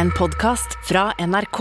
en 0.00 0.10
podkast 0.10 0.78
fra 0.88 1.10
NRK. 1.18 1.58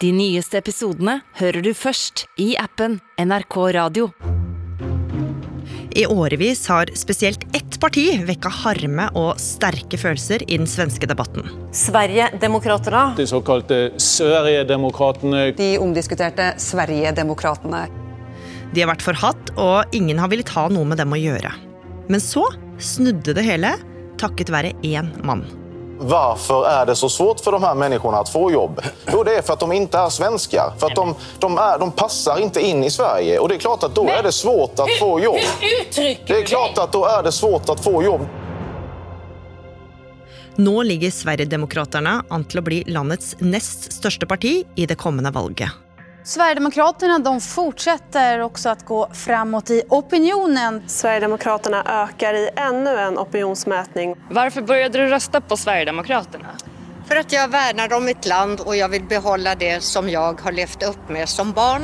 De 0.00 0.08
nyeste 0.12 0.58
episodene 0.60 1.22
hører 1.38 1.64
du 1.64 1.70
først 1.72 2.26
i 2.36 2.50
appen 2.60 2.98
NRK 3.16 3.54
Radio. 3.72 4.08
I 5.96 6.02
årevis 6.04 6.66
har 6.68 6.90
spesielt 7.00 7.46
ett 7.56 7.78
parti 7.80 8.04
vekka 8.28 8.50
harme 8.52 9.06
og 9.16 9.40
sterke 9.40 9.96
følelser 9.96 10.44
i 10.44 10.58
den 10.60 10.68
svenske 10.68 11.08
debatten. 11.08 11.48
Sverigedemokraterna. 11.72 13.14
De 13.16 13.24
såkalte 13.30 13.78
Sverigedemokraterna. 13.96 15.46
De 15.56 15.70
omdiskuterte 15.80 16.50
Sverigedemokraterna. 16.60 17.86
De 18.74 18.84
har 18.84 18.90
vært 18.92 19.06
forhatt, 19.06 19.54
og 19.56 19.96
ingen 19.96 20.20
har 20.20 20.28
villet 20.28 20.52
ha 20.58 20.66
noe 20.68 20.84
med 20.92 21.00
dem 21.00 21.16
å 21.16 21.22
gjøre. 21.22 21.54
Men 22.12 22.20
så 22.20 22.44
snudde 22.76 23.32
det 23.38 23.46
hele, 23.48 23.72
takket 24.20 24.52
være 24.52 24.74
én 24.84 25.08
mann. 25.24 25.46
Varför 25.98 26.66
är 26.66 26.86
det 26.86 26.96
så 26.96 27.08
svårt 27.08 27.40
för 27.40 27.52
de 27.52 27.62
här 27.62 27.74
människorna 27.74 28.18
att 28.18 28.28
få 28.28 28.52
jobb? 28.52 28.80
Jo, 29.12 29.22
det 29.22 29.34
är 29.36 29.42
för 29.42 29.52
att 29.52 29.60
de 29.60 29.72
inte 29.72 29.98
är 29.98 30.08
svenskar. 30.08 30.72
För 30.78 30.86
att 30.86 30.94
de, 30.94 31.14
de, 31.38 31.58
är, 31.58 31.78
de 31.78 31.92
passar 31.92 32.40
inte 32.40 32.60
in 32.60 32.84
i 32.84 32.90
Sverige. 32.90 33.38
Och 33.38 33.48
det 33.48 33.54
är 33.54 33.58
klart 33.58 33.82
att 33.82 33.94
då 33.94 34.08
är 34.08 34.22
det 34.22 34.32
svårt 34.32 34.78
att 34.78 34.98
få 34.98 35.20
jobb. 35.20 35.38
Det 36.26 36.38
är 36.38 36.44
klart 36.44 36.78
att 36.78 36.92
då 36.92 37.04
är 37.04 37.22
det 37.22 37.32
svårt 37.32 37.68
att 37.68 37.80
få 37.84 38.02
jobb. 38.02 38.26
Nå 40.56 40.82
ligger 40.82 41.10
Sverigedemokraterna 41.10 42.24
an 42.34 42.44
til 42.44 42.58
å 42.58 42.62
bli 42.66 42.80
landets 42.90 43.36
nest 43.38 43.92
største 43.94 44.26
parti 44.26 44.64
i 44.74 44.86
det 44.90 44.98
kommende 44.98 45.30
valget. 45.30 45.70
Sverigedemokraterna 46.28 47.18
de 47.18 47.40
fortsätter 47.40 48.40
också 48.40 48.68
att 48.68 48.86
gå 48.86 49.08
framåt 49.12 49.70
i 49.70 49.82
opinionen. 49.88 50.82
Sverigedemokraterna 50.86 51.84
ökar 52.04 52.34
i 52.34 52.50
ännu 52.56 52.90
en 52.90 53.18
opinionsmätning. 53.18 54.14
Varför 54.30 54.62
började 54.62 54.98
du 54.98 55.06
rösta 55.06 55.40
på 55.40 55.56
Sverigedemokraterna? 55.56 56.46
För 57.06 57.16
att 57.16 57.32
jag 57.32 57.48
värnar 57.48 57.96
om 57.96 58.04
mitt 58.04 58.26
land 58.26 58.60
och 58.60 58.76
jag 58.76 58.88
vill 58.88 59.04
behålla 59.04 59.54
det 59.54 59.82
som 59.82 60.10
jag 60.10 60.40
har 60.40 60.52
levt 60.52 60.82
upp 60.82 61.08
med 61.08 61.28
som 61.28 61.52
barn. 61.52 61.82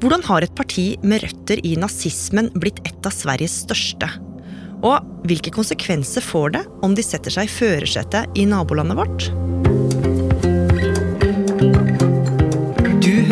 Hvordan 0.00 0.22
har 0.24 0.42
et 0.42 0.56
parti 0.56 0.98
med 1.02 1.22
røtter 1.22 1.66
i 1.66 1.76
nazismen 1.76 2.50
blitt 2.54 2.84
et 2.84 3.06
av 3.06 3.16
Sveriges 3.16 3.62
største? 3.64 4.10
Og 4.84 5.24
hvilke 5.24 5.50
konsekvenser 5.50 6.20
får 6.20 6.50
det 6.50 6.64
om 6.82 6.94
de 6.94 7.02
setter 7.02 7.32
seg 7.32 7.48
i 7.48 7.56
førersetet 7.58 8.36
i 8.36 8.44
nabolandet 8.44 9.00
vårt? 9.00 9.30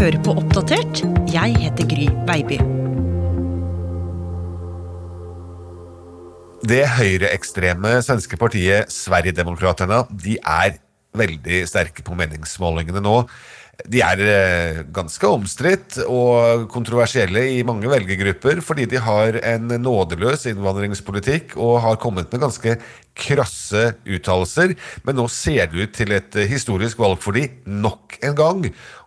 Hører 0.05 0.21
på 0.21 0.35
Oppdatert. 0.37 1.01
Jeg 1.33 1.55
heter 1.63 1.87
Gry 1.89 2.11
Baby. 2.29 2.59
Det 6.65 6.83
høyreekstreme 6.99 7.95
svenske 8.05 8.37
partiet 8.41 8.93
Sverigedemokraterna 8.93 10.03
de 10.11 10.37
er 10.41 10.77
veldig 11.17 11.63
sterke 11.71 12.05
på 12.05 12.17
meningsmålingene 12.19 13.01
nå. 13.01 13.15
De 13.91 14.01
er 14.07 14.21
eh, 14.23 14.83
ganske 14.95 15.27
omstridt 15.27 15.99
og 16.05 16.69
kontroversielle 16.73 17.43
i 17.57 17.63
mange 17.67 17.91
velgergrupper 17.91 18.61
fordi 18.65 18.87
de 18.91 19.01
har 19.03 19.41
en 19.43 19.73
nådeløs 19.83 20.47
innvandringspolitikk 20.53 21.57
og 21.59 21.81
har 21.83 21.99
kommet 22.03 22.31
med 22.31 22.45
ganske 22.45 22.77
krasse 23.15 23.83
uttalelser. 24.07 24.75
Men 25.07 25.19
nå 25.19 25.27
ser 25.33 25.71
det 25.71 25.87
ut 25.87 25.95
til 25.97 26.15
et 26.15 26.39
historisk 26.51 27.01
valg 27.03 27.21
for 27.23 27.37
de 27.37 27.49
nok 27.67 28.19
en 28.27 28.37
gang. 28.39 28.65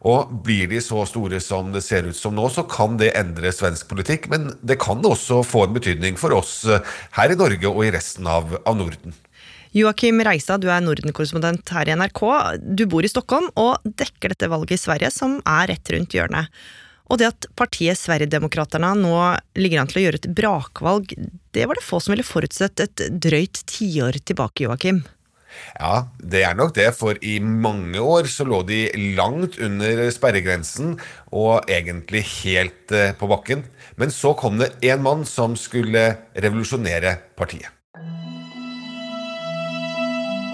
Og 0.07 0.31
blir 0.45 0.69
de 0.71 0.81
så 0.83 1.03
store 1.09 1.39
som 1.43 1.71
det 1.73 1.83
ser 1.85 2.07
ut 2.07 2.17
som 2.17 2.35
nå, 2.35 2.47
så 2.51 2.65
kan 2.69 2.99
det 2.99 3.13
endre 3.19 3.51
svensk 3.55 3.89
politikk. 3.91 4.29
Men 4.31 4.51
det 4.61 4.79
kan 4.83 5.03
også 5.05 5.43
få 5.47 5.67
en 5.67 5.77
betydning 5.77 6.19
for 6.19 6.35
oss 6.37 6.59
eh, 6.67 6.83
her 7.19 7.33
i 7.33 7.39
Norge 7.39 7.71
og 7.71 7.85
i 7.87 7.93
resten 7.95 8.27
av, 8.29 8.59
av 8.63 8.77
Norden. 8.79 9.15
Joakim 9.77 10.23
Reistad, 10.25 10.63
du 10.63 10.71
er 10.73 10.81
Norden-korrespondent 10.81 11.69
her 11.75 11.89
i 11.89 11.95
NRK. 11.99 12.21
Du 12.77 12.87
bor 12.89 13.05
i 13.05 13.11
Stockholm 13.11 13.49
og 13.59 13.83
dekker 13.85 14.33
dette 14.33 14.49
valget 14.49 14.73
i 14.73 14.81
Sverige, 14.81 15.11
som 15.13 15.37
er 15.43 15.69
rett 15.69 15.91
rundt 15.93 16.15
hjørnet. 16.17 16.49
Og 17.07 17.19
det 17.21 17.27
at 17.29 17.47
partiet 17.59 17.99
Sverigedemokraterna 17.99 18.95
nå 18.97 19.13
ligger 19.59 19.83
an 19.83 19.91
til 19.91 20.01
å 20.01 20.05
gjøre 20.07 20.21
et 20.23 20.31
brakvalg, 20.39 21.13
det 21.55 21.67
var 21.69 21.77
det 21.77 21.85
få 21.85 22.01
som 22.01 22.15
ville 22.15 22.25
forutsett 22.25 22.83
et 22.83 23.05
drøyt 23.21 23.61
tiår 23.69 24.17
tilbake, 24.25 24.65
Joakim. 24.65 25.03
Ja, 25.77 26.09
det 26.19 26.41
er 26.47 26.57
nok 26.57 26.73
det, 26.75 26.89
for 26.97 27.17
i 27.21 27.37
mange 27.39 28.01
år 28.01 28.27
så 28.31 28.45
lå 28.49 28.63
de 28.67 28.81
langt 29.17 29.61
under 29.63 30.03
sperregrensen 30.13 30.97
og 31.29 31.69
egentlig 31.71 32.25
helt 32.41 32.93
eh, 32.93 33.13
på 33.17 33.29
bakken. 33.29 33.63
Men 33.97 34.13
så 34.13 34.33
kom 34.37 34.59
det 34.61 34.73
en 34.89 35.05
mann 35.05 35.25
som 35.25 35.55
skulle 35.59 36.09
revolusjonere 36.35 37.17
partiet. 37.39 37.76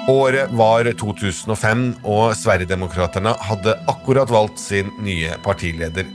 Året 0.09 0.52
var 0.52 0.84
2005, 1.00 1.84
og 2.03 2.34
Sverigedemokraterna 2.36 3.38
hadde 3.40 3.78
akkurat 3.88 4.28
valgt 4.28 4.59
sin 4.59 4.90
nye 5.00 5.31
partileder. 5.46 6.09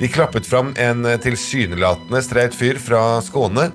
De 0.00 0.10
klappet 0.10 0.46
fram 0.46 0.72
en 0.74 1.06
tilsynelatende 1.22 2.22
streit 2.26 2.56
fyr 2.58 2.80
fra 2.82 3.20
Skåne 3.22 3.68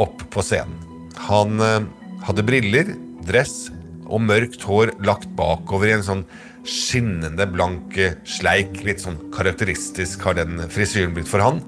opp 0.00 0.24
på 0.32 0.44
scenen. 0.44 0.80
Han 1.28 1.60
eh, 1.60 1.84
hadde 2.24 2.46
briller, 2.48 2.94
dress 3.28 3.68
og 4.08 4.24
mørkt 4.24 4.64
hår 4.64 4.94
lagt 5.04 5.28
bakover 5.36 5.90
i 5.90 5.96
en 5.98 6.06
sånn 6.06 6.24
skinnende 6.64 7.44
blank 7.52 8.00
eh, 8.00 8.16
sleik. 8.24 8.80
Litt 8.88 9.04
sånn 9.04 9.20
karakteristisk 9.36 10.24
har 10.24 10.40
den 10.40 10.64
frisyren 10.72 11.12
blitt 11.12 11.28
for 11.28 11.44
han. 11.44 11.60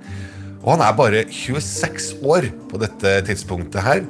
Og 0.64 0.78
han 0.78 0.88
er 0.88 0.96
bare 0.96 1.26
26 1.28 2.14
år 2.24 2.48
på 2.72 2.80
dette 2.80 3.18
tidspunktet 3.28 3.84
her, 3.84 4.06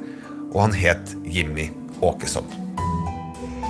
og 0.53 0.61
han 0.69 0.83
het 0.85 1.17
Jimmy 1.27 1.73
Åkesson. 1.99 2.62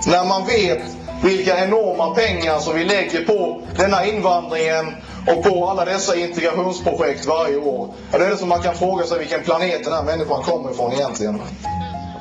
När 0.08 0.26
man 0.26 0.46
vet 0.46 0.82
vilka 1.24 1.66
enorma 1.66 2.16
pengar 2.16 2.60
som 2.60 2.76
vi 2.76 2.84
lägger 2.84 3.26
på 3.26 3.62
denna 3.78 4.06
invandringen 4.06 4.96
och 5.28 5.44
på 5.44 5.70
alla 5.70 5.86
dessa 5.86 6.16
integrationsprojekt 6.16 7.26
varje 7.26 7.58
år. 7.58 7.90
Ja, 8.12 8.18
det 8.18 8.26
är 8.26 8.30
det 8.30 8.38
som 8.38 8.50
man 8.50 8.62
kan 8.62 8.76
fråga 8.76 9.06
sig 9.06 9.20
vilken 9.20 9.44
planet 9.44 9.84
den 9.84 9.94
här 9.94 10.04
människan 10.04 10.44
kommer 10.44 10.72
ifrån 10.72 10.94
egentligen. 10.94 11.42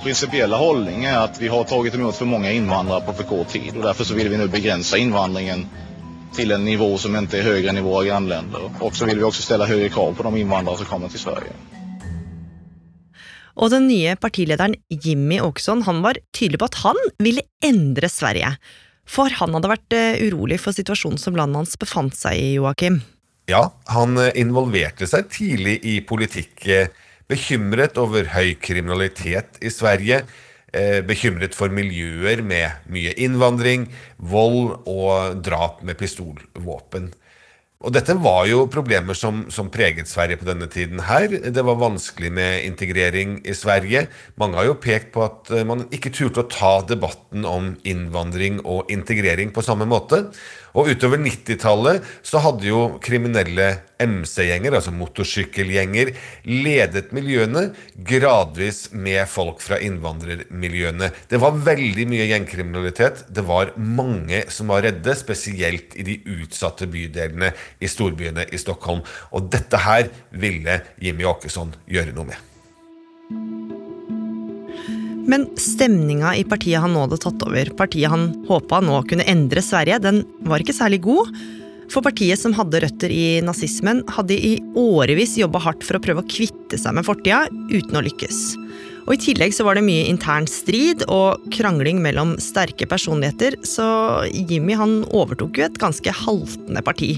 principiella 0.02 0.56
hållning 0.56 1.04
är 1.04 1.18
att 1.18 1.40
vi 1.40 1.48
har 1.48 1.64
tagit 1.64 1.94
emot 1.94 2.16
för 2.16 2.24
många 2.24 2.52
invandrare 2.52 3.00
på 3.00 3.12
för 3.12 3.22
kort 3.24 3.48
tid 3.48 3.76
och 3.76 3.82
därför 3.82 4.04
så 4.04 4.14
vill 4.14 4.28
vi 4.28 4.36
nu 4.36 4.48
begränsa 4.48 4.96
invandringen 4.98 5.66
till 6.36 6.50
en 6.50 6.64
nivå 6.64 6.98
som 6.98 7.16
inte 7.16 7.38
är 7.38 7.42
högre 7.42 7.68
än 7.68 7.78
i 7.78 7.80
våra 7.80 8.04
grannländer. 8.04 8.60
Och 8.80 8.96
så 8.96 9.04
vill 9.04 9.18
vi 9.18 9.24
också 9.24 9.42
ställa 9.42 9.66
högre 9.66 9.88
krav 9.88 10.12
på 10.12 10.22
de 10.22 10.36
invandrare 10.36 10.76
som 10.76 10.86
kommer 10.86 11.08
till 11.08 11.18
Sverige. 11.18 11.52
Og 13.60 13.72
den 13.72 13.88
nye 13.90 14.14
partilederen 14.20 14.76
Jimmy 14.88 15.40
Åkesson 15.42 15.84
han 15.88 16.00
var 16.04 16.20
tydelig 16.36 16.62
på 16.62 16.70
at 16.70 16.80
han 16.84 17.00
ville 17.22 17.44
endre 17.64 18.08
Sverige. 18.08 18.54
For 19.08 19.32
han 19.40 19.56
hadde 19.56 19.70
vært 19.72 19.96
eh, 19.96 20.22
urolig 20.28 20.60
for 20.62 20.76
situasjonen 20.76 21.20
som 21.20 21.36
landet 21.36 21.62
hans 21.62 21.78
befant 21.80 22.16
seg 22.16 22.38
i, 22.38 22.52
Joakim. 22.56 23.00
Ja, 23.50 23.66
han 23.92 24.16
eh, 24.20 24.32
involverte 24.40 25.08
seg 25.10 25.28
tidlig 25.34 25.80
i 25.88 25.98
politikk. 26.06 26.54
eh, 26.68 26.92
Bekymret 27.28 27.98
over 28.00 28.28
høy 28.34 28.54
kriminalitet 28.60 29.60
i 29.64 29.70
Sverige. 29.72 30.24
Bekymret 31.06 31.52
for 31.52 31.72
miljøer 31.72 32.40
med 32.44 32.88
mye 32.92 33.12
innvandring, 33.20 33.86
vold 34.16 34.86
og 34.88 35.42
drap 35.44 35.82
med 35.84 35.98
pistolvåpen. 36.00 37.10
Og 37.82 37.90
dette 37.94 38.14
var 38.22 38.46
jo 38.46 38.68
problemer 38.70 39.16
som, 39.18 39.42
som 39.50 39.70
preget 39.72 40.10
Sverige 40.10 40.38
på 40.38 40.46
denne 40.46 40.68
tiden 40.70 41.02
her. 41.08 41.32
Det 41.50 41.64
var 41.66 41.80
vanskelig 41.80 42.30
med 42.34 42.66
integrering 42.68 43.40
i 43.42 43.54
Sverige. 43.58 44.04
Mange 44.38 44.60
har 44.60 44.68
jo 44.68 44.78
pekt 44.78 45.10
på 45.16 45.24
at 45.26 45.50
eh, 45.50 45.66
man 45.66 45.88
ikke 45.90 46.12
turte 46.14 46.44
å 46.44 46.50
ta 46.50 46.74
debatten 46.86 47.46
om 47.48 47.72
innvandring 47.82 48.60
og 48.62 48.92
integrering 48.92 49.50
på 49.54 49.66
samme 49.66 49.88
måte. 49.90 50.28
Og 50.72 50.88
utover 50.92 51.20
90-tallet 51.20 52.06
så 52.24 52.40
hadde 52.42 52.68
jo 52.68 52.82
kriminelle 53.04 53.68
MC-gjenger, 54.02 54.74
altså 54.78 54.92
motorsykkelgjenger, 54.96 56.12
ledet 56.48 57.12
miljøene 57.14 57.68
gradvis 58.08 58.86
med 58.96 59.28
folk 59.30 59.60
fra 59.62 59.78
innvandrermiljøene. 59.84 61.12
Det 61.30 61.40
var 61.42 61.60
veldig 61.68 62.06
mye 62.10 62.28
gjengkriminalitet. 62.32 63.26
Det 63.28 63.44
var 63.46 63.74
mange 63.76 64.44
som 64.52 64.72
var 64.72 64.84
redde, 64.88 65.16
spesielt 65.18 65.96
i 66.00 66.06
de 66.08 66.18
utsatte 66.40 66.88
bydelene 66.90 67.52
i 67.82 67.90
storbyene 67.90 68.48
i 68.50 68.60
Stockholm. 68.60 69.04
Og 69.30 69.52
dette 69.52 69.84
her 69.86 70.08
ville 70.32 70.80
Jimmy 71.02 71.28
Åkesson 71.28 71.76
gjøre 71.90 72.16
noe 72.16 72.32
med. 72.32 72.48
Men 75.28 75.46
stemninga 75.60 76.34
i 76.38 76.44
partiet 76.48 76.82
han 76.82 76.94
nå 76.94 77.04
hadde 77.04 77.20
tatt 77.22 77.42
over, 77.46 77.70
partiet 77.78 78.10
han 78.10 78.30
håpa 78.48 78.80
nå 78.82 79.02
kunne 79.10 79.26
endre 79.30 79.62
Sverige, 79.64 80.00
den 80.02 80.22
var 80.48 80.62
ikke 80.62 80.76
særlig 80.76 81.02
god. 81.06 81.30
For 81.92 82.04
partiet 82.04 82.40
som 82.40 82.54
hadde 82.56 82.80
røtter 82.82 83.12
i 83.12 83.42
nazismen, 83.44 84.00
hadde 84.16 84.34
i 84.34 84.54
årevis 84.78 85.36
jobba 85.40 85.60
hardt 85.62 85.84
for 85.84 85.98
å 85.98 86.02
prøve 86.02 86.24
å 86.24 86.30
kvitte 86.30 86.78
seg 86.80 86.96
med 86.96 87.06
fortida, 87.06 87.44
uten 87.70 87.98
å 87.98 88.04
lykkes. 88.06 88.40
Og 89.02 89.16
I 89.16 89.20
tillegg 89.20 89.52
så 89.54 89.66
var 89.66 89.76
det 89.76 89.84
mye 89.84 90.06
intern 90.08 90.46
strid 90.48 91.02
og 91.10 91.42
krangling 91.54 91.98
mellom 92.04 92.36
sterke 92.40 92.86
personligheter, 92.88 93.58
så 93.66 93.84
Jimmy 94.30 94.78
han 94.78 95.02
overtok 95.10 95.58
jo 95.58 95.66
et 95.66 95.78
ganske 95.82 96.14
haltende 96.22 96.84
parti. 96.86 97.16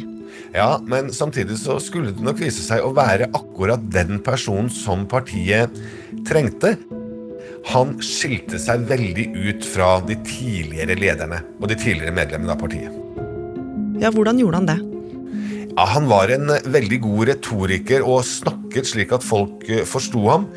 Ja, 0.54 0.80
men 0.82 1.12
samtidig 1.14 1.60
så 1.60 1.76
skulle 1.82 2.14
det 2.14 2.24
nok 2.24 2.40
vise 2.42 2.64
seg 2.64 2.82
å 2.82 2.92
være 2.96 3.30
akkurat 3.36 3.82
den 3.94 4.18
personen 4.24 4.72
som 4.72 5.06
partiet 5.10 5.70
trengte. 6.26 6.74
Han 7.70 7.94
skilte 8.04 8.58
seg 8.60 8.84
veldig 8.90 9.30
ut 9.34 9.66
fra 9.66 9.96
de 10.04 10.16
tidligere 10.26 10.96
lederne 10.98 11.40
og 11.60 11.68
de 11.70 11.78
tidligere 11.78 12.14
medlemmene 12.14 12.52
av 12.54 12.60
partiet. 12.60 13.00
Ja, 14.02 14.10
hvordan 14.12 14.40
gjorde 14.40 14.60
han 14.60 14.68
det? 14.68 14.80
Ja, 15.74 15.86
han 15.90 16.06
var 16.10 16.30
en 16.30 16.52
veldig 16.70 17.00
god 17.02 17.28
retoriker 17.32 18.04
og 18.06 18.26
snakket 18.28 18.90
slik 18.90 19.14
at 19.16 19.24
folk 19.26 19.64
eh, 19.66 19.82
forsto 19.88 20.22
ham. 20.28 20.48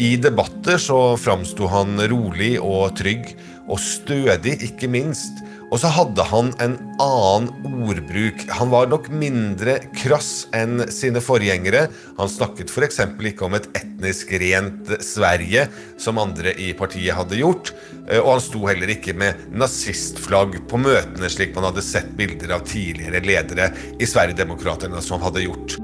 I 0.00 0.14
debatter 0.20 0.78
så 0.80 1.16
framsto 1.20 1.68
han 1.68 1.98
rolig 2.08 2.54
og 2.62 2.94
trygg, 2.96 3.34
og 3.70 3.80
stødig, 3.82 4.56
ikke 4.70 4.88
minst. 4.90 5.42
Og 5.70 5.78
så 5.78 5.90
hadde 5.94 6.24
han 6.26 6.50
en 6.62 6.72
annen 7.02 7.76
ordbruk. 7.86 8.42
Han 8.58 8.72
var 8.72 8.88
nok 8.90 9.06
mindre 9.14 9.76
krass 9.94 10.48
enn 10.56 10.82
sine 10.90 11.22
forgjengere. 11.22 11.84
Han 12.18 12.30
snakket 12.30 12.72
f.eks. 12.72 12.98
ikke 13.30 13.46
om 13.46 13.54
et 13.58 13.68
etnisk 13.78 14.32
rent 14.42 14.90
Sverige, 15.04 15.68
som 16.00 16.18
andre 16.22 16.56
i 16.58 16.72
partiet 16.78 17.14
hadde 17.14 17.38
gjort. 17.38 17.70
Eh, 18.08 18.18
og 18.18 18.34
han 18.34 18.44
sto 18.44 18.64
heller 18.66 18.90
ikke 18.96 19.14
med 19.14 19.46
nazistflagg 19.54 20.58
på 20.70 20.80
møtene, 20.82 21.30
slik 21.30 21.54
man 21.54 21.70
hadde 21.70 21.86
sett 21.86 22.10
bilder 22.18 22.58
av 22.58 22.66
tidligere 22.66 23.22
ledere 23.22 23.70
i 24.00 24.10
Sverigedemokraterna 24.10 25.02
som 25.04 25.22
hadde 25.22 25.46
gjort. 25.46 25.78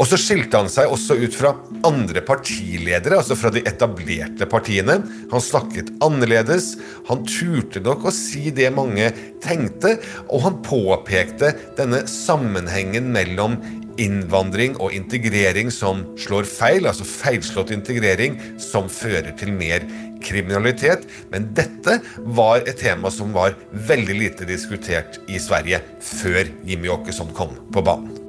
Og 0.00 0.08
så 0.08 0.16
skilte 0.16 0.56
han 0.56 0.70
seg 0.72 0.88
også 0.88 1.18
ut 1.20 1.34
fra 1.36 1.50
andre 1.84 2.22
partiledere, 2.24 3.18
altså 3.18 3.36
fra 3.36 3.50
de 3.52 3.60
etablerte 3.68 4.48
partiene. 4.48 4.96
Han 5.28 5.44
snakket 5.44 5.92
annerledes. 6.04 6.72
Han 7.10 7.26
turte 7.28 7.82
nok 7.84 8.06
å 8.08 8.14
si 8.14 8.48
det 8.56 8.70
mange 8.72 9.10
tenkte, 9.44 9.98
og 10.32 10.46
han 10.46 10.56
påpekte 10.64 11.52
denne 11.76 12.06
sammenhengen 12.08 13.12
mellom 13.12 13.58
innvandring 14.00 14.78
og 14.80 14.94
integrering 14.96 15.68
som 15.74 16.06
slår 16.20 16.48
feil, 16.48 16.88
altså 16.88 17.04
feilslått 17.04 17.74
integrering 17.74 18.38
som 18.62 18.88
fører 18.88 19.34
til 19.36 19.52
mer 19.52 19.84
kriminalitet. 20.24 21.04
Men 21.28 21.50
dette 21.56 21.98
var 22.40 22.64
et 22.64 22.80
tema 22.80 23.12
som 23.12 23.36
var 23.36 23.58
veldig 23.90 24.16
lite 24.16 24.48
diskutert 24.48 25.20
i 25.28 25.42
Sverige 25.42 25.82
før 26.00 26.48
Jimmy 26.64 26.88
Åkesson 26.96 27.36
kom 27.36 27.52
på 27.74 27.84
banen. 27.84 28.19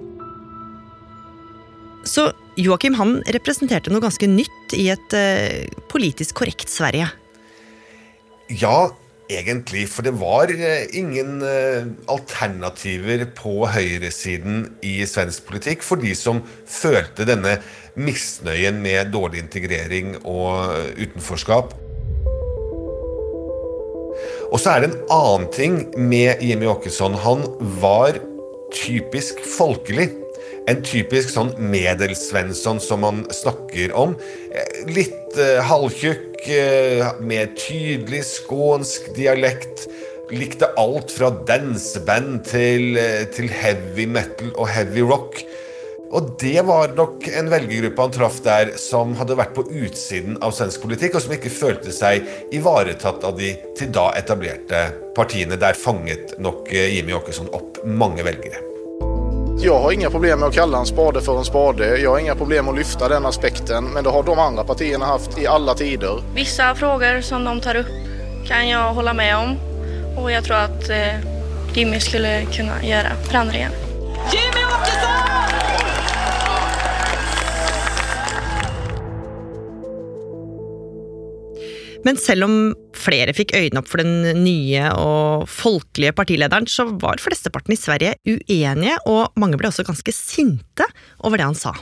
Så 2.08 2.32
Joakim 2.60 2.96
han 3.00 3.20
representerte 3.30 3.92
noe 3.94 4.04
ganske 4.04 4.28
nytt 4.30 4.74
i 4.78 4.88
et 4.94 5.14
eh, 5.18 5.68
politisk 5.92 6.42
korrekt 6.42 6.72
Sverige. 6.72 7.08
Ja, 8.52 8.92
egentlig. 9.32 9.86
For 9.92 10.06
det 10.06 10.14
var 10.20 10.52
uh, 10.52 10.82
ingen 10.98 11.40
uh, 11.46 11.88
alternativer 12.12 13.26
på 13.38 13.68
høyresiden 13.72 14.66
i 14.86 15.02
svensk 15.08 15.46
politikk 15.48 15.86
for 15.86 16.02
de 16.02 16.14
som 16.18 16.42
følte 16.68 17.28
denne 17.30 17.60
misnøyen 17.96 18.82
med 18.84 19.14
dårlig 19.14 19.44
integrering 19.46 20.18
og 20.24 20.76
utenforskap. 21.00 21.76
Og 24.52 24.60
så 24.60 24.74
er 24.74 24.84
det 24.84 24.92
en 24.92 25.04
annen 25.16 25.48
ting 25.56 25.78
med 25.96 26.44
Jimmy 26.44 26.68
Åkesson. 26.68 27.16
Han 27.24 27.46
var 27.80 28.20
typisk 28.76 29.40
folkelig. 29.56 30.10
En 30.70 30.82
typisk 30.86 31.32
sånn 31.34 31.56
Medelsvensson 31.72 32.80
som 32.84 33.02
man 33.06 33.24
snakker 33.34 33.94
om. 33.98 34.14
Litt 34.92 35.40
eh, 35.40 35.58
halvtjukk, 35.66 36.38
eh, 36.54 37.08
med 37.24 37.56
tydelig 37.60 38.24
skånsk 38.30 39.12
dialekt. 39.18 39.88
Likte 40.32 40.70
alt 40.80 41.12
fra 41.12 41.32
danseband 41.48 42.46
til, 42.48 42.94
uh, 42.96 43.26
til 43.36 43.50
heavy 43.52 44.06
metal 44.08 44.54
og 44.54 44.70
heavy 44.72 45.04
rock. 45.04 45.42
Og 46.16 46.30
det 46.40 46.64
var 46.68 46.96
nok 46.96 47.28
en 47.28 47.52
velgergruppe 47.52 48.06
han 48.06 48.16
traff 48.16 48.40
der 48.46 48.72
som 48.80 49.12
hadde 49.20 49.36
vært 49.40 49.52
på 49.58 49.68
utsiden 49.68 50.40
av 50.40 50.56
svensk 50.56 50.88
politikk, 50.88 51.20
og 51.20 51.26
som 51.26 51.36
ikke 51.36 51.52
følte 51.52 51.92
seg 51.96 52.24
ivaretatt 52.56 53.28
av 53.28 53.36
de 53.44 53.54
til 53.76 53.92
da 53.92 54.14
etablerte 54.20 54.88
partiene. 55.20 55.60
Der 55.60 55.76
fanget 55.76 56.38
nok 56.40 56.72
Jimmy 56.72 57.20
Åkesson 57.20 57.52
opp 57.52 57.84
mange 57.84 58.24
velgere. 58.28 58.71
Jag 59.64 59.80
har 59.80 59.92
inga 59.92 60.10
problem 60.10 60.40
med 60.40 60.50
att 60.50 60.56
kalla 60.56 60.78
en 60.78 60.86
spade 60.86 61.22
för 61.22 61.38
en 61.38 61.46
spade. 61.46 61.98
Jag 61.98 62.10
har 62.10 62.20
inga 62.20 62.36
problem 62.36 62.66
med 62.66 62.72
att 62.72 62.78
lyfta 62.78 63.08
den 63.08 63.26
aspekten. 63.26 63.84
Men 63.86 64.04
det 64.04 64.10
har 64.10 64.24
de 64.24 64.40
andra 64.40 64.64
partierna 64.64 65.06
haft 65.06 65.38
i 65.38 65.48
alla 65.48 65.74
tider. 65.74 66.24
Vissa 66.36 66.76
frågor 66.76 67.22
som 67.22 67.44
de 67.44 67.62
tar 67.62 67.76
upp 67.76 67.88
kan 68.48 68.70
jag 68.70 68.94
hålla 68.94 69.14
med 69.14 69.38
om. 69.38 69.58
Och 70.18 70.32
jag 70.32 70.44
tror 70.44 70.58
att 70.58 70.90
eh, 70.90 71.16
Jimmy 71.74 72.00
skulle 72.00 72.46
kunna 72.46 72.84
göra 72.84 73.10
förändringar. 73.30 73.72
Jimmy 74.32 74.66
Åkesson! 74.66 75.11
Men 82.06 82.18
selv 82.18 82.48
om 82.48 82.56
flere 82.98 83.34
fikk 83.38 83.54
øynene 83.58 83.82
opp 83.84 83.90
for 83.92 84.02
den 84.02 84.42
nye 84.42 84.88
og 84.98 85.46
folkelige 85.52 86.16
partilederen, 86.18 86.66
så 86.70 86.88
var 87.02 87.22
flesteparten 87.22 87.76
i 87.76 87.80
Sverige 87.80 88.16
uenige, 88.26 88.98
og 89.06 89.38
mange 89.42 89.60
ble 89.62 89.70
også 89.70 89.86
ganske 89.86 90.16
sinte 90.16 90.88
over 91.22 91.38
det 91.38 91.50
han 91.52 91.58
sa. 91.58 91.76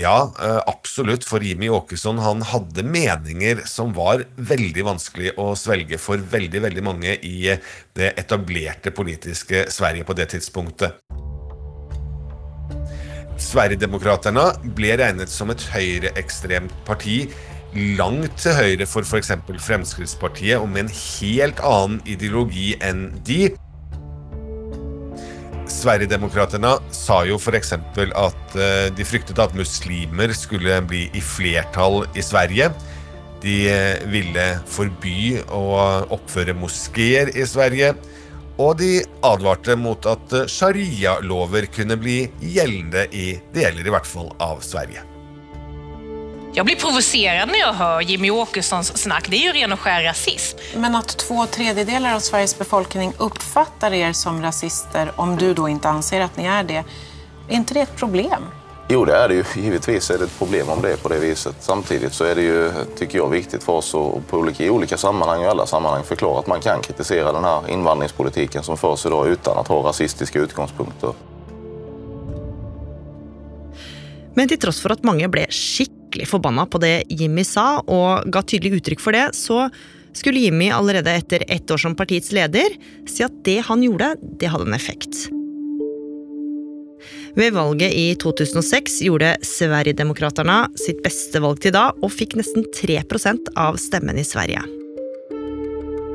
Ja, 0.00 0.32
eh, 0.40 0.60
absolutt. 0.66 1.26
For 1.28 1.44
Jimmy 1.44 1.68
Åkesson 1.68 2.20
han 2.24 2.40
hadde 2.48 2.84
meninger 2.86 3.64
som 3.68 3.92
var 3.96 4.24
veldig 4.36 4.84
vanskelig 4.86 5.34
å 5.40 5.52
svelge 5.58 5.98
for 6.00 6.20
veldig, 6.20 6.62
veldig 6.68 6.84
mange 6.84 7.16
i 7.26 7.52
det 7.96 8.14
etablerte 8.20 8.94
politiske 8.96 9.66
Sverige 9.72 10.08
på 10.08 10.16
det 10.16 10.30
tidspunktet. 10.32 11.00
Sverigedemokraterna 13.40 14.50
ble 14.76 14.96
regnet 15.00 15.32
som 15.32 15.52
et 15.52 15.62
høyreekstremt 15.72 16.72
parti 16.88 17.22
langt 17.74 18.38
til 18.40 18.56
høyre 18.56 18.86
for 18.88 19.06
f.eks. 19.06 19.32
Fremskrittspartiet, 19.64 20.58
og 20.58 20.68
med 20.68 20.86
en 20.86 20.94
helt 20.94 21.60
annen 21.66 22.00
ideologi 22.08 22.72
enn 22.84 23.08
de. 23.26 23.50
Sverigedemokraterna 25.70 26.76
sa 26.94 27.22
jo 27.28 27.38
f.eks. 27.38 27.74
at 27.74 28.56
eh, 28.58 28.86
de 28.94 29.06
fryktet 29.06 29.38
at 29.40 29.54
muslimer 29.56 30.34
skulle 30.36 30.80
bli 30.88 31.06
i 31.14 31.22
flertall 31.22 32.02
i 32.18 32.24
Sverige. 32.26 32.72
De 33.40 33.58
eh, 33.70 34.02
ville 34.10 34.46
forby 34.68 35.38
å 35.46 35.64
oppføre 36.16 36.56
moskeer 36.58 37.32
i 37.36 37.46
Sverige. 37.48 37.94
Og 38.60 38.74
de 38.82 38.98
advarte 39.24 39.76
mot 39.78 40.04
at 40.10 40.26
sharialover 40.28 40.50
sharia-lover 40.52 41.70
kunne 41.72 41.96
bli 41.96 42.18
gjeldende 42.44 43.06
i 43.16 43.32
deler 43.54 43.86
i 43.86 43.94
hvert 43.94 44.10
fall 44.10 44.34
av 44.42 44.60
Sverige. 44.66 45.09
Jag 46.52 46.66
blir 46.66 46.76
provocerad 46.76 47.48
när 47.48 47.58
jag 47.58 47.72
hör 47.72 48.00
Jimmy 48.00 48.30
Åkessons 48.30 48.98
snack. 48.98 49.26
Det 49.30 49.36
är 49.36 49.40
ju 49.40 49.52
ren 49.52 49.72
och 49.72 49.80
skär 49.80 50.02
rasism. 50.02 50.58
Men 50.76 50.94
att 50.94 51.08
två 51.08 51.46
tredjedelar 51.46 52.14
av 52.14 52.20
Sveriges 52.20 52.58
befolkning 52.58 53.12
uppfattar 53.18 53.92
er 53.92 54.12
som 54.12 54.42
rasister, 54.42 55.12
om 55.16 55.36
du 55.36 55.54
då 55.54 55.68
inte 55.68 55.88
anser 55.88 56.20
att 56.20 56.36
ni 56.36 56.44
är 56.44 56.64
det, 56.64 56.84
är 57.48 57.54
inte 57.54 57.74
det 57.74 57.80
ett 57.80 57.96
problem? 57.96 58.44
Jo, 58.88 59.04
det 59.04 59.16
är 59.16 59.28
det 59.28 59.34
ju. 59.34 59.44
Givetvis 59.56 60.10
är 60.10 60.18
det 60.18 60.24
ett 60.24 60.38
problem 60.38 60.68
om 60.68 60.82
det 60.82 60.92
är 60.92 60.96
på 60.96 61.08
det 61.08 61.18
viset. 61.18 61.56
Samtidigt 61.60 62.12
så 62.12 62.24
är 62.24 62.34
det 62.34 62.42
ju, 62.42 62.72
tycker 62.98 63.18
jag, 63.18 63.28
viktigt 63.28 63.62
för 63.62 63.72
oss 63.72 63.94
att 63.94 64.28
på 64.30 64.38
olika, 64.38 64.64
i 64.64 64.70
olika 64.70 64.96
sammanhang 64.96 65.38
och 65.38 65.44
i 65.44 65.48
alla 65.48 65.66
sammanhang 65.66 66.04
förklara 66.04 66.38
att 66.38 66.46
man 66.46 66.60
kan 66.60 66.80
kritisera 66.82 67.32
den 67.32 67.44
här 67.44 67.70
invandringspolitiken 67.70 68.62
som 68.62 68.76
förs 68.76 69.06
idag 69.06 69.28
utan 69.28 69.58
att 69.58 69.68
ha 69.68 69.88
rasistiska 69.88 70.38
utgångspunkter. 70.38 71.12
Men 74.34 74.48
til 74.48 74.60
tross 74.62 74.78
for 74.80 74.94
at 74.94 75.02
mange 75.04 75.26
ble 75.28 75.46
skikkelig 75.50 75.99
forbanna 76.28 76.66
på 76.66 76.80
det 76.82 77.04
Jimmy 77.08 77.44
sa, 77.46 77.80
og 77.86 78.30
ga 78.32 78.42
tydelig 78.42 78.80
uttrykk 78.80 79.02
for 79.02 79.16
det, 79.16 79.30
så 79.38 79.68
skulle 80.16 80.42
Jimmy 80.42 80.70
allerede 80.74 81.12
etter 81.14 81.44
ett 81.48 81.70
år 81.70 81.78
som 81.78 81.94
partiets 81.98 82.32
leder 82.34 82.74
si 83.08 83.22
at 83.26 83.36
det 83.46 83.60
han 83.68 83.84
gjorde, 83.84 84.14
det 84.40 84.50
hadde 84.50 84.66
en 84.68 84.78
effekt. 84.78 85.28
Ved 87.38 87.54
valget 87.54 87.94
i 87.94 88.08
2006 88.18 89.00
gjorde 89.06 89.36
Sverigedemokraterna 89.46 90.64
sitt 90.82 90.98
beste 91.04 91.40
valg 91.42 91.62
til 91.62 91.74
da, 91.76 91.90
og 92.02 92.12
fikk 92.12 92.36
nesten 92.40 92.66
3% 92.74 93.54
av 93.54 93.78
stemmene 93.80 94.24
i 94.24 94.26
Sverige. 94.26 94.79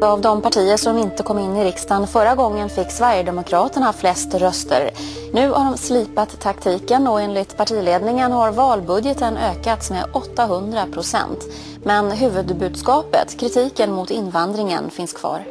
Av 0.01 0.21
de 0.21 0.41
partier 0.41 0.77
som 0.77 0.97
inte 0.97 1.23
kom 1.23 1.39
in 1.39 1.55
i 1.55 1.63
riksdagen 1.63 2.07
förra 2.07 2.35
gången 2.35 2.69
fick 2.69 2.91
Sverigedemokraterna 2.91 3.93
flest 3.93 4.33
röster. 4.33 4.89
Nu 5.33 5.49
har 5.49 5.65
de 5.65 5.77
slipat 5.77 6.39
taktiken 6.41 7.07
och 7.07 7.21
enligt 7.21 7.57
partiledningen 7.57 8.31
har 8.31 8.51
valbudgeten 8.51 9.37
ökats 9.37 9.91
med 9.91 10.05
800 10.13 10.85
procent. 10.91 11.39
Men 11.83 12.11
huvudbudskapet, 12.11 13.39
kritiken 13.39 13.91
mot 13.91 14.11
invandringen, 14.11 14.89
finns 14.89 15.13
kvar. 15.13 15.43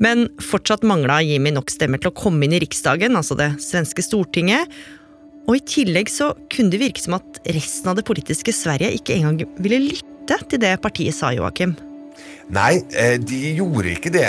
Men 0.00 0.28
fortsatt 0.42 0.82
mangla 0.82 1.22
Jimmy 1.22 1.50
nok 1.50 1.70
stemmer 1.70 2.02
til 2.02 2.10
å 2.10 2.18
komme 2.18 2.44
inn 2.44 2.52
i 2.52 2.60
Riksdagen, 2.60 3.16
altså 3.16 3.38
det 3.38 3.54
svenske 3.64 4.02
stortinget. 4.04 4.68
Og 5.46 5.56
i 5.56 5.62
tillegg 5.64 6.10
så 6.10 6.34
kunne 6.52 6.74
det 6.74 6.82
virke 6.82 7.00
som 7.00 7.16
at 7.16 7.40
resten 7.46 7.88
av 7.88 7.96
det 7.96 8.04
politiske 8.04 8.52
Sverige 8.52 8.92
ikke 8.98 9.16
engang 9.16 9.40
ville 9.62 9.80
lytte 9.86 10.15
til 10.26 10.62
det 10.62 10.76
partiet 10.82 11.16
sa, 11.16 11.32
Joakim. 11.34 11.76
Nei, 12.52 12.82
eh, 12.94 13.16
de 13.18 13.56
gjorde 13.58 13.92
ikke 13.92 14.12
det. 14.14 14.28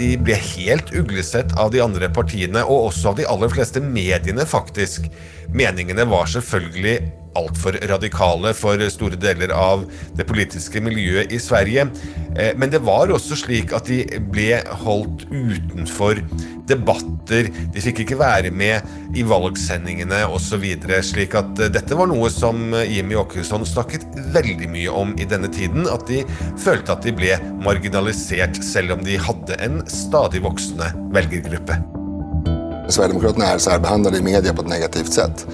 De 0.00 0.14
ble 0.16 0.36
helt 0.56 0.92
uglesett 0.96 1.52
av 1.60 1.72
de 1.74 1.82
andre 1.84 2.08
partiene, 2.08 2.62
og 2.64 2.88
også 2.88 3.12
av 3.12 3.18
de 3.18 3.26
aller 3.28 3.52
fleste 3.52 3.82
mediene, 3.84 4.46
faktisk. 4.48 5.10
Meningene 5.52 6.06
var 6.08 6.30
selvfølgelig 6.30 6.96
altfor 7.40 7.78
radikale 7.90 8.52
for 8.56 8.82
store 8.92 9.18
deler 9.20 9.52
av 9.56 9.84
det 10.18 10.26
politiske 10.28 10.82
miljøet 10.84 11.32
i 11.32 11.40
Sverige. 11.42 11.88
Eh, 12.36 12.52
men 12.56 12.72
det 12.72 12.82
var 12.86 13.12
også 13.12 13.38
slik 13.38 13.74
at 13.76 13.90
de 13.90 14.02
ble 14.32 14.60
holdt 14.84 15.26
utenfor 15.30 16.20
debatter. 16.70 17.50
De 17.74 17.82
fikk 17.82 18.04
ikke 18.04 18.20
være 18.20 18.52
med 18.54 19.16
i 19.18 19.24
valgsendingene 19.26 20.22
osv. 20.30 20.66
Slik 21.06 21.36
at 21.38 21.62
eh, 21.62 21.72
dette 21.72 21.98
var 21.98 22.10
noe 22.10 22.30
som 22.32 22.74
Jimmy 22.86 23.18
Åkesson 23.20 23.66
snakket 23.68 24.06
veldig 24.34 24.70
mye 24.70 24.98
om 25.02 25.16
i 25.18 25.28
denne 25.28 25.50
tiden. 25.52 25.88
At 25.90 26.06
de 26.10 26.22
følte 26.60 26.94
at 26.94 27.06
de 27.06 27.14
ble 27.16 27.38
marginalisert, 27.64 28.62
selv 28.64 28.96
om 28.96 29.06
de 29.06 29.18
hadde 29.20 29.58
en 29.64 29.82
stadig 29.90 30.44
voksende 30.46 30.92
velgergruppe. 31.14 31.80
Sverigedemokraterna 32.90 33.46
är 33.46 33.58
särbehandlade 33.58 34.18
i 34.18 34.22
media 34.22 34.54
på 34.54 34.62
ett 34.62 34.68
negativt 34.68 35.12
sätt 35.12 35.46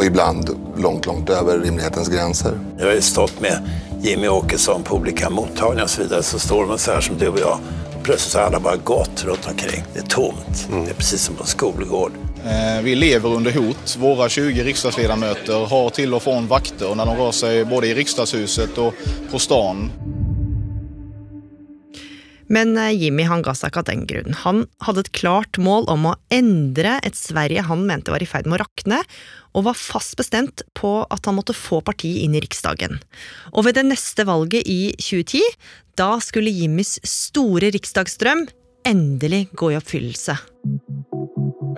och 0.00 0.06
ibland 0.06 0.50
långt, 0.76 1.06
långt 1.06 1.30
över 1.30 1.58
rimlighetens 1.58 2.08
gränser. 2.08 2.52
Jag 2.78 2.86
har 2.86 2.92
ju 2.92 3.00
stått 3.00 3.40
med 3.40 3.68
Jimmy 4.02 4.28
Åkesson 4.28 4.82
på 4.82 4.96
olika 4.96 5.30
mottagningar 5.30 5.84
och 5.84 5.90
så 5.90 6.02
vidare, 6.02 6.22
så 6.22 6.38
står 6.38 6.66
de 6.66 6.78
så 6.78 6.92
här 6.92 7.00
som 7.00 7.18
du 7.18 7.28
och 7.28 7.38
jag. 7.38 7.58
Plötsligt 8.02 8.34
har 8.34 8.42
alla 8.42 8.60
bara 8.60 8.76
gått 8.76 9.24
runt 9.24 9.46
omkring. 9.50 9.82
Det 9.92 9.98
är 9.98 10.02
tomt. 10.06 10.68
Det 10.84 10.90
är 10.90 10.94
precis 10.94 11.22
som 11.22 11.34
på 11.34 11.42
en 11.42 11.46
skolgård. 11.46 12.12
Eh, 12.44 12.82
Vi 12.82 12.94
lever 12.94 13.28
under 13.28 13.52
hot. 13.52 13.96
Våra 13.98 14.28
20 14.28 14.62
riksdagsledamöter 14.64 15.66
har 15.66 15.90
till 15.90 16.14
och 16.14 16.22
från 16.22 16.46
vakter 16.46 16.94
när 16.94 17.06
de 17.06 17.16
rör 17.16 17.32
sig 17.32 17.64
både 17.64 17.86
i 17.86 17.94
riksdagshuset 17.94 18.78
och 18.78 18.94
på 19.32 19.38
stan. 19.38 19.90
Men 22.50 22.74
eh, 22.78 22.92
Jimmy 22.96 23.26
han 23.30 23.44
ga 23.46 23.54
seg 23.56 23.70
ikke 23.70 23.84
av 23.84 23.88
den 23.90 24.06
grunn. 24.10 24.36
Han 24.42 24.64
hadde 24.84 25.04
et 25.06 25.12
klart 25.16 25.60
mål 25.62 25.86
om 25.92 26.08
å 26.10 26.16
endre 26.34 26.98
et 27.06 27.18
Sverige 27.18 27.64
han 27.68 27.86
mente 27.88 28.12
var 28.12 28.22
i 28.22 28.28
ferd 28.28 28.48
med 28.50 28.58
å 28.58 28.64
rakne, 28.64 29.00
og 29.54 29.66
var 29.66 29.78
fast 29.78 30.16
bestemt 30.18 30.64
på 30.78 31.00
at 31.10 31.26
han 31.26 31.38
måtte 31.38 31.56
få 31.56 31.80
partiet 31.86 32.24
inn 32.24 32.36
i 32.38 32.42
Riksdagen. 32.42 33.00
Og 33.54 33.66
ved 33.66 33.78
det 33.78 33.86
neste 33.88 34.26
valget 34.28 34.66
i 34.70 34.92
2010, 34.98 35.42
da 35.98 36.14
skulle 36.22 36.54
Jimmys 36.54 36.98
store 37.06 37.72
riksdagsdrøm 37.74 38.46
endelig 38.88 39.48
gå 39.58 39.72
i 39.72 39.78
oppfyllelse. 39.78 40.38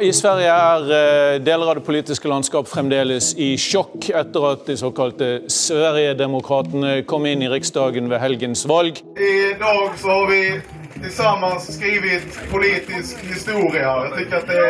I 0.01 0.13
Sverige 0.15 0.49
er 0.49 0.93
eh, 0.97 1.39
deler 1.45 1.69
av 1.69 1.77
det 1.77 1.85
politiske 1.85 2.29
landskap 2.31 2.69
fremdeles 2.71 3.33
i 3.37 3.53
sjokk 3.61 4.09
etter 4.09 4.47
at 4.49 4.65
de 4.69 4.77
såkalte 4.81 5.29
Sverigedemokraterna 5.53 6.95
kom 7.09 7.27
inn 7.29 7.45
i 7.45 7.51
Riksdagen 7.53 8.09
ved 8.13 8.23
helgens 8.23 8.65
valg. 8.69 9.03
Idag 9.19 9.99
så 10.01 10.15
har 10.17 10.31
vi 10.31 11.11
sammen 11.13 11.61
skrevet 11.61 12.41
politisk 12.51 13.21
historie. 13.27 13.85
Jeg 13.85 14.33
att 14.33 14.49
det, 14.49 14.65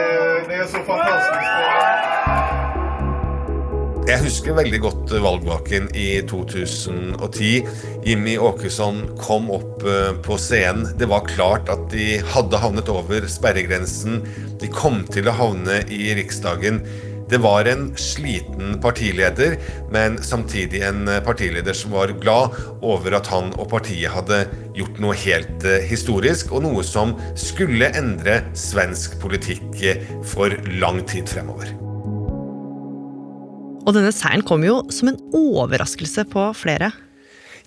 det 0.48 0.60
er 0.64 0.66
så 0.66 0.82
fantastiskt. 0.90 2.21
Jeg 4.12 4.26
husker 4.26 4.52
veldig 4.52 4.78
godt 4.84 5.12
valgvaken 5.24 5.86
i 5.96 6.18
2010. 6.28 7.62
Jimmy 8.04 8.34
Åkesson 8.36 8.98
kom 9.16 9.46
opp 9.54 9.86
eh, 9.88 10.10
på 10.20 10.36
scenen. 10.36 10.90
Det 11.00 11.06
var 11.08 11.24
klart 11.24 11.70
at 11.72 11.86
de 11.94 12.18
hadde 12.34 12.60
havnet 12.60 12.90
over 12.92 13.24
sperregrensen. 13.24 14.18
De 14.60 14.68
kom 14.68 15.00
til 15.08 15.30
å 15.30 15.36
havne 15.38 15.78
i 15.88 16.10
Riksdagen. 16.18 16.82
Det 17.30 17.40
var 17.40 17.64
en 17.70 17.86
sliten 17.96 18.74
partileder, 18.84 19.56
men 19.94 20.18
samtidig 20.20 20.82
en 20.84 21.08
partileder 21.24 21.72
som 21.72 21.94
var 21.96 22.12
glad 22.20 22.58
over 22.84 23.16
at 23.16 23.30
han 23.32 23.48
og 23.56 23.70
partiet 23.72 24.12
hadde 24.12 24.42
gjort 24.76 25.00
noe 25.00 25.16
helt 25.22 25.64
eh, 25.64 25.86
historisk, 25.88 26.52
og 26.52 26.66
noe 26.66 26.84
som 26.84 27.16
skulle 27.32 27.88
endre 27.96 28.42
svensk 28.52 29.16
politikk 29.24 29.80
eh, 29.80 30.04
for 30.34 30.52
lang 30.68 31.00
tid 31.08 31.32
fremover. 31.32 31.72
Og 33.82 33.96
denne 33.96 34.12
seieren 34.14 34.44
kom 34.46 34.62
jo 34.66 34.82
som 34.94 35.10
en 35.10 35.18
overraskelse 35.34 36.26
på 36.30 36.50
flere. 36.54 36.92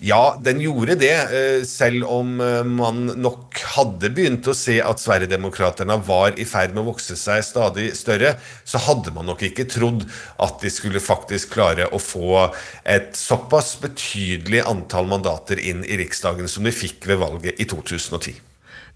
Ja, 0.04 0.36
den 0.44 0.58
gjorde 0.60 0.92
det, 1.00 1.14
eh, 1.32 1.62
selv 1.64 2.04
om 2.12 2.40
eh, 2.44 2.62
man 2.68 3.06
nok 3.16 3.56
hadde 3.76 4.10
begynt 4.12 4.44
å 4.44 4.52
se 4.56 4.76
at 4.84 5.00
Sverigedemokraterna 5.00 5.96
var 6.04 6.36
i 6.36 6.44
ferd 6.44 6.74
med 6.74 6.82
å 6.82 6.90
vokse 6.90 7.16
seg 7.16 7.40
stadig 7.44 7.88
større, 7.96 8.34
så 8.68 8.80
hadde 8.84 9.14
man 9.16 9.24
nok 9.30 9.46
ikke 9.48 9.64
trodd 9.72 10.04
at 10.36 10.60
de 10.60 10.72
skulle 10.72 11.00
faktisk 11.00 11.54
klare 11.56 11.88
å 11.88 12.00
få 12.02 12.50
et 12.84 13.16
såpass 13.16 13.72
betydelig 13.80 14.66
antall 14.68 15.08
mandater 15.08 15.60
inn 15.64 15.80
i 15.88 15.96
Riksdagen 16.02 16.50
som 16.50 16.68
de 16.68 16.76
fikk 16.76 17.08
ved 17.08 17.22
valget 17.24 17.56
i 17.56 17.64
2010. 17.64 18.36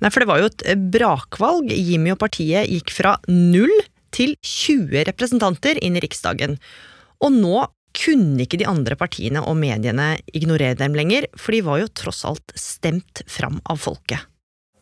Nei, 0.01 0.13
for 0.13 0.21
det 0.21 0.29
var 0.29 0.43
jo 0.43 0.53
et 0.53 0.85
brakvalg. 0.93 1.73
Jimmy 1.73 2.13
og 2.13 2.21
partiet 2.21 2.69
gikk 2.69 2.93
fra 2.93 3.17
null 3.29 3.73
til 4.13 4.37
20 4.45 5.09
representanter 5.09 5.81
inn 5.81 5.97
i 5.97 6.05
Riksdagen. 6.05 6.59
Og 7.25 7.37
nå 7.37 7.67
kunne 7.97 8.45
ikke 8.45 8.61
de 8.61 8.69
andre 8.71 8.97
partiene 8.99 9.43
og 9.43 9.59
mediene 9.59 10.15
ignorere 10.33 10.79
dem 10.79 10.95
lenger, 10.97 11.27
for 11.37 11.57
de 11.57 11.63
var 11.67 11.81
jo 11.83 11.93
tross 12.03 12.25
alt 12.29 12.55
stemt 12.59 13.25
fram 13.31 13.59
av 13.69 13.81
folket. 13.83 14.27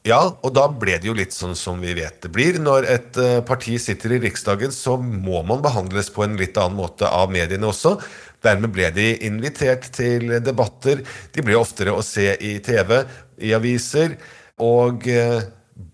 Ja, 0.06 0.20
og 0.30 0.54
da 0.56 0.68
ble 0.70 0.94
det 1.00 1.08
jo 1.08 1.16
litt 1.16 1.34
sånn 1.34 1.56
som 1.58 1.82
vi 1.82 1.92
vet 1.98 2.22
det 2.22 2.30
blir. 2.32 2.60
Når 2.62 2.86
et 2.88 3.18
eh, 3.20 3.40
parti 3.44 3.74
sitter 3.82 4.14
i 4.14 4.20
Riksdagen, 4.22 4.72
så 4.72 4.96
må 5.00 5.42
man 5.44 5.60
behandles 5.64 6.08
på 6.14 6.24
en 6.24 6.38
litt 6.38 6.56
annen 6.60 6.78
måte 6.78 7.08
av 7.10 7.32
mediene 7.34 7.68
også. 7.68 7.96
Dermed 8.44 8.72
ble 8.72 8.88
de 8.94 9.10
invitert 9.26 9.90
til 9.96 10.38
debatter. 10.44 11.02
De 11.34 11.44
ble 11.44 11.58
oftere 11.58 11.92
å 11.92 12.04
se 12.06 12.30
i 12.38 12.54
TV, 12.64 13.02
i 13.42 13.52
aviser, 13.56 14.14
og 14.62 15.04
eh, 15.10 15.42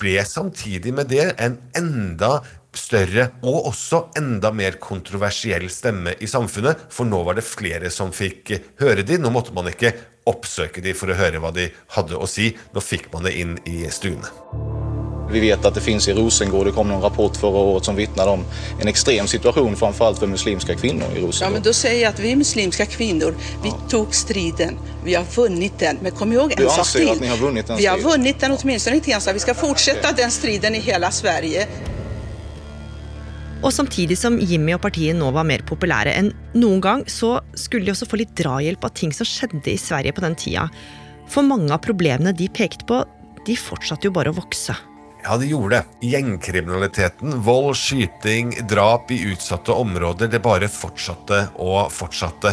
ble 0.01 0.21
samtidig 0.29 0.95
med 0.97 1.11
det 1.11 1.33
en 1.43 1.59
enda 1.77 2.39
større 2.79 3.29
og 3.43 3.71
også 3.71 4.05
enda 4.19 4.53
mer 4.55 4.79
kontroversiell 4.83 5.69
stemme 5.73 6.17
i 6.21 6.31
samfunnet, 6.31 6.87
for 6.91 7.09
nå 7.09 7.23
var 7.27 7.39
det 7.39 7.47
flere 7.47 7.93
som 7.93 8.13
fikk 8.15 8.57
høre 8.83 9.07
de. 9.07 9.19
Nå 9.21 9.33
måtte 9.35 9.55
man 9.57 9.71
ikke 9.71 9.95
oppsøke 10.31 10.85
de 10.85 10.95
for 10.97 11.13
å 11.13 11.19
høre 11.19 11.43
hva 11.43 11.53
de 11.55 11.69
hadde 11.97 12.17
å 12.17 12.29
si. 12.31 12.53
Nå 12.75 12.85
fikk 12.85 13.11
man 13.13 13.29
det 13.29 13.37
inn 13.41 13.59
i 13.69 13.85
stuene. 13.93 14.31
Vi 15.35 15.41
vet 15.41 15.65
at 15.67 15.75
det 15.75 15.81
finnes 15.81 16.05
i 16.09 16.13
Rosengård, 16.15 16.69
det 16.69 16.75
kom 16.77 16.89
noen 16.91 17.03
rapport 17.03 17.37
forrige 17.41 17.71
året 17.73 17.89
som 17.89 17.97
vitner 17.97 18.29
om 18.29 18.45
en 18.81 18.91
ekstrem 18.91 19.27
situasjon, 19.31 19.77
framfor 19.81 20.11
alt 20.11 20.21
for 20.21 20.31
muslimske 20.31 20.77
kvinner 20.79 21.09
i 21.17 21.23
Rosengård. 21.23 21.49
Ja, 21.49 21.51
men 21.55 21.65
Da 21.65 21.73
sier 21.75 21.97
jeg 21.97 22.09
at 22.11 22.21
vi 22.23 22.35
muslimske 22.39 22.87
kvinner 22.93 23.35
vi 23.65 23.73
tok 23.91 24.15
striden, 24.15 24.79
vi 25.05 25.17
har 25.17 25.25
vunnet 25.35 25.79
den. 25.81 25.99
Men 26.05 26.15
kom 26.15 26.33
ihåg 26.33 26.55
en 26.59 26.71
sak 26.71 26.95
ni 27.21 27.33
har 27.33 27.41
vunnit 27.41 27.67
den 27.67 27.81
vi 27.81 27.89
har 27.89 27.99
vunnet 28.05 28.41
den 28.41 28.55
åtminstone 28.55 29.01
i 29.01 29.05
Tensta. 29.05 29.33
Vi 29.33 29.43
skal 29.43 29.59
fortsette 29.59 30.13
den 30.17 30.31
striden 30.31 30.77
i 30.77 30.85
hele 30.85 31.11
Sverige. 31.13 31.67
Og 33.65 33.73
samtidig 33.73 34.19
som 34.21 34.37
Jimmy 34.37 34.75
og 34.77 34.83
partiet 34.85 35.17
nå 35.17 35.31
var 35.33 35.47
mer 35.49 35.63
populære 35.65 36.13
enn 36.19 36.31
noen 36.53 36.83
gang, 36.85 37.05
så 37.09 37.39
skulle 37.57 37.87
de 37.87 37.95
også 37.95 38.09
få 38.11 38.21
litt 38.21 38.35
drahjelp 38.37 38.85
av 38.85 38.93
ting 38.93 39.15
som 39.17 39.29
skjedde 39.29 39.73
i 39.73 39.81
Sverige 39.81 40.13
på 40.13 40.25
den 40.25 40.37
tida. 40.37 40.67
For 41.33 41.47
mange 41.47 41.73
av 41.73 41.81
problemene 41.85 42.35
de 42.37 42.51
pekte 42.53 42.85
på, 42.89 43.01
de 43.49 43.57
fortsatte 43.57 44.11
jo 44.11 44.13
bare 44.13 44.35
å 44.35 44.37
vokse. 44.37 44.77
Ja, 45.25 45.39
det 45.41 45.49
gjorde 45.49 45.79
det. 45.79 46.11
Gjengkriminaliteten, 46.11 47.39
vold, 47.47 47.73
skyting, 47.81 48.53
drap 48.69 49.09
i 49.15 49.23
utsatte 49.33 49.73
områder, 49.73 50.29
det 50.29 50.43
bare 50.45 50.69
fortsatte 50.69 51.47
og 51.65 51.89
fortsatte. 51.93 52.53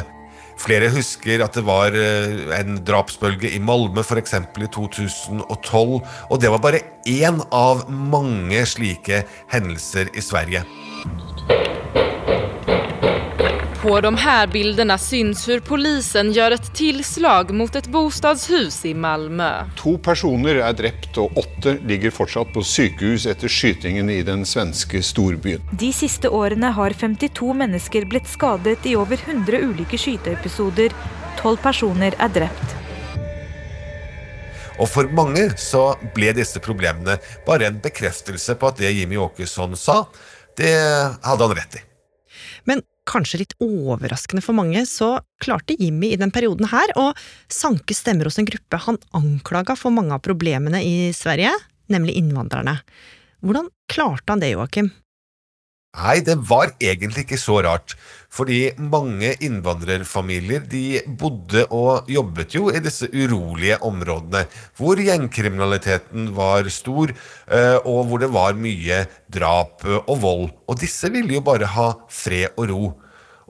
Flere 0.62 0.92
husker 0.94 1.42
at 1.42 1.56
det 1.58 1.64
var 1.66 1.96
eh, 1.98 2.52
en 2.60 2.78
drapsbølge 2.86 3.50
i 3.56 3.62
Malmö 3.64 4.04
f.eks. 4.06 4.36
i 4.38 4.70
2012, 4.76 5.98
og 6.30 6.42
det 6.42 6.52
var 6.54 6.62
bare 6.62 6.84
én 7.10 7.42
av 7.50 7.88
mange 7.90 8.62
slike 8.70 9.24
hendelser 9.54 10.14
i 10.14 10.22
Sverige. 10.22 10.66
På 13.82 14.02
de 14.02 14.18
här 14.18 14.48
bilderna 14.48 14.98
syns 14.98 15.48
hur 15.48 15.60
polisen 15.60 16.32
gör 16.32 16.52
ett 16.52 16.76
tillslag 16.76 17.52
mot 17.52 17.76
ett 17.76 17.88
bostadshus 17.88 18.86
i 18.86 18.94
Malmö. 18.94 19.66
To 19.78 19.98
personer 19.98 20.56
er 20.56 20.74
drept, 20.74 21.18
og 21.18 21.38
åtte 21.38 21.74
ligger 21.90 22.14
fortsatt 22.14 22.52
på 22.54 22.62
sykehus 22.62 23.26
etter 23.26 23.50
skytingen 23.50 24.10
i 24.10 24.20
den 24.22 24.46
svenske 24.46 25.02
storbyen. 25.02 25.66
De 25.72 25.90
siste 25.94 26.30
årene 26.30 26.70
har 26.78 26.94
52 26.94 27.54
mennesker 27.58 28.06
blitt 28.06 28.30
skadet 28.30 28.86
i 28.86 28.94
over 28.96 29.18
100 29.26 29.64
ulike 29.66 29.98
skyteepisoder. 29.98 30.94
12 31.42 31.58
personer 31.66 32.20
er 32.22 32.38
drept. 32.38 32.78
Og 34.78 34.86
for 34.94 35.10
mange 35.10 35.48
så 35.58 35.88
ble 36.14 36.36
disse 36.38 36.62
problemene 36.62 37.18
bare 37.50 37.74
en 37.74 37.82
bekreftelse 37.82 38.60
på 38.62 38.70
at 38.70 38.78
det 38.86 38.94
Jimmy 38.94 39.18
Åkesson 39.18 39.74
sa, 39.74 40.04
det 40.54 40.76
hadde 41.26 41.50
han 41.50 41.58
rett 41.58 41.82
i. 41.82 41.88
Men 42.70 42.86
kanskje 43.10 43.42
litt 43.42 43.56
overraskende 43.64 44.44
for 44.46 44.58
mange, 44.58 44.84
så 44.86 45.16
klarte 45.42 45.78
Jimmy 45.80 46.12
i 46.14 46.20
den 46.22 46.34
perioden 46.34 46.70
her 46.72 46.94
å 47.00 47.10
sanke 47.52 47.96
stemmer 47.98 48.30
hos 48.30 48.40
en 48.42 48.50
gruppe 48.50 48.80
han 48.86 49.00
anklaga 49.18 49.76
for 49.80 49.94
mange 49.94 50.16
av 50.16 50.24
problemene 50.26 50.84
i 50.86 51.12
Sverige, 51.16 51.54
nemlig 51.92 52.20
innvandrerne. 52.22 52.78
Hvordan 53.42 53.72
klarte 53.92 54.36
han 54.36 54.44
det, 54.44 54.54
Joakim? 54.54 54.92
Nei, 55.92 56.22
det 56.24 56.38
var 56.48 56.70
egentlig 56.80 57.26
ikke 57.26 57.38
så 57.40 57.58
rart, 57.66 57.98
fordi 58.32 58.70
mange 58.80 59.34
innvandrerfamilier 59.44 60.64
de 60.72 61.02
bodde 61.20 61.66
og 61.68 62.08
jobbet 62.08 62.56
jo 62.56 62.70
i 62.72 62.80
disse 62.80 63.10
urolige 63.12 63.76
områdene, 63.84 64.46
hvor 64.80 65.02
gjengkriminaliteten 65.04 66.30
var 66.38 66.70
stor, 66.72 67.12
eh, 67.12 67.76
og 67.84 68.08
hvor 68.08 68.24
det 68.24 68.32
var 68.32 68.56
mye 68.56 69.02
drap 69.28 69.84
og 70.06 70.16
vold. 70.24 70.48
Og 70.72 70.80
disse 70.80 71.12
ville 71.12 71.36
jo 71.36 71.44
bare 71.44 71.68
ha 71.76 71.90
fred 72.08 72.56
og 72.56 72.72
ro. 72.72 72.84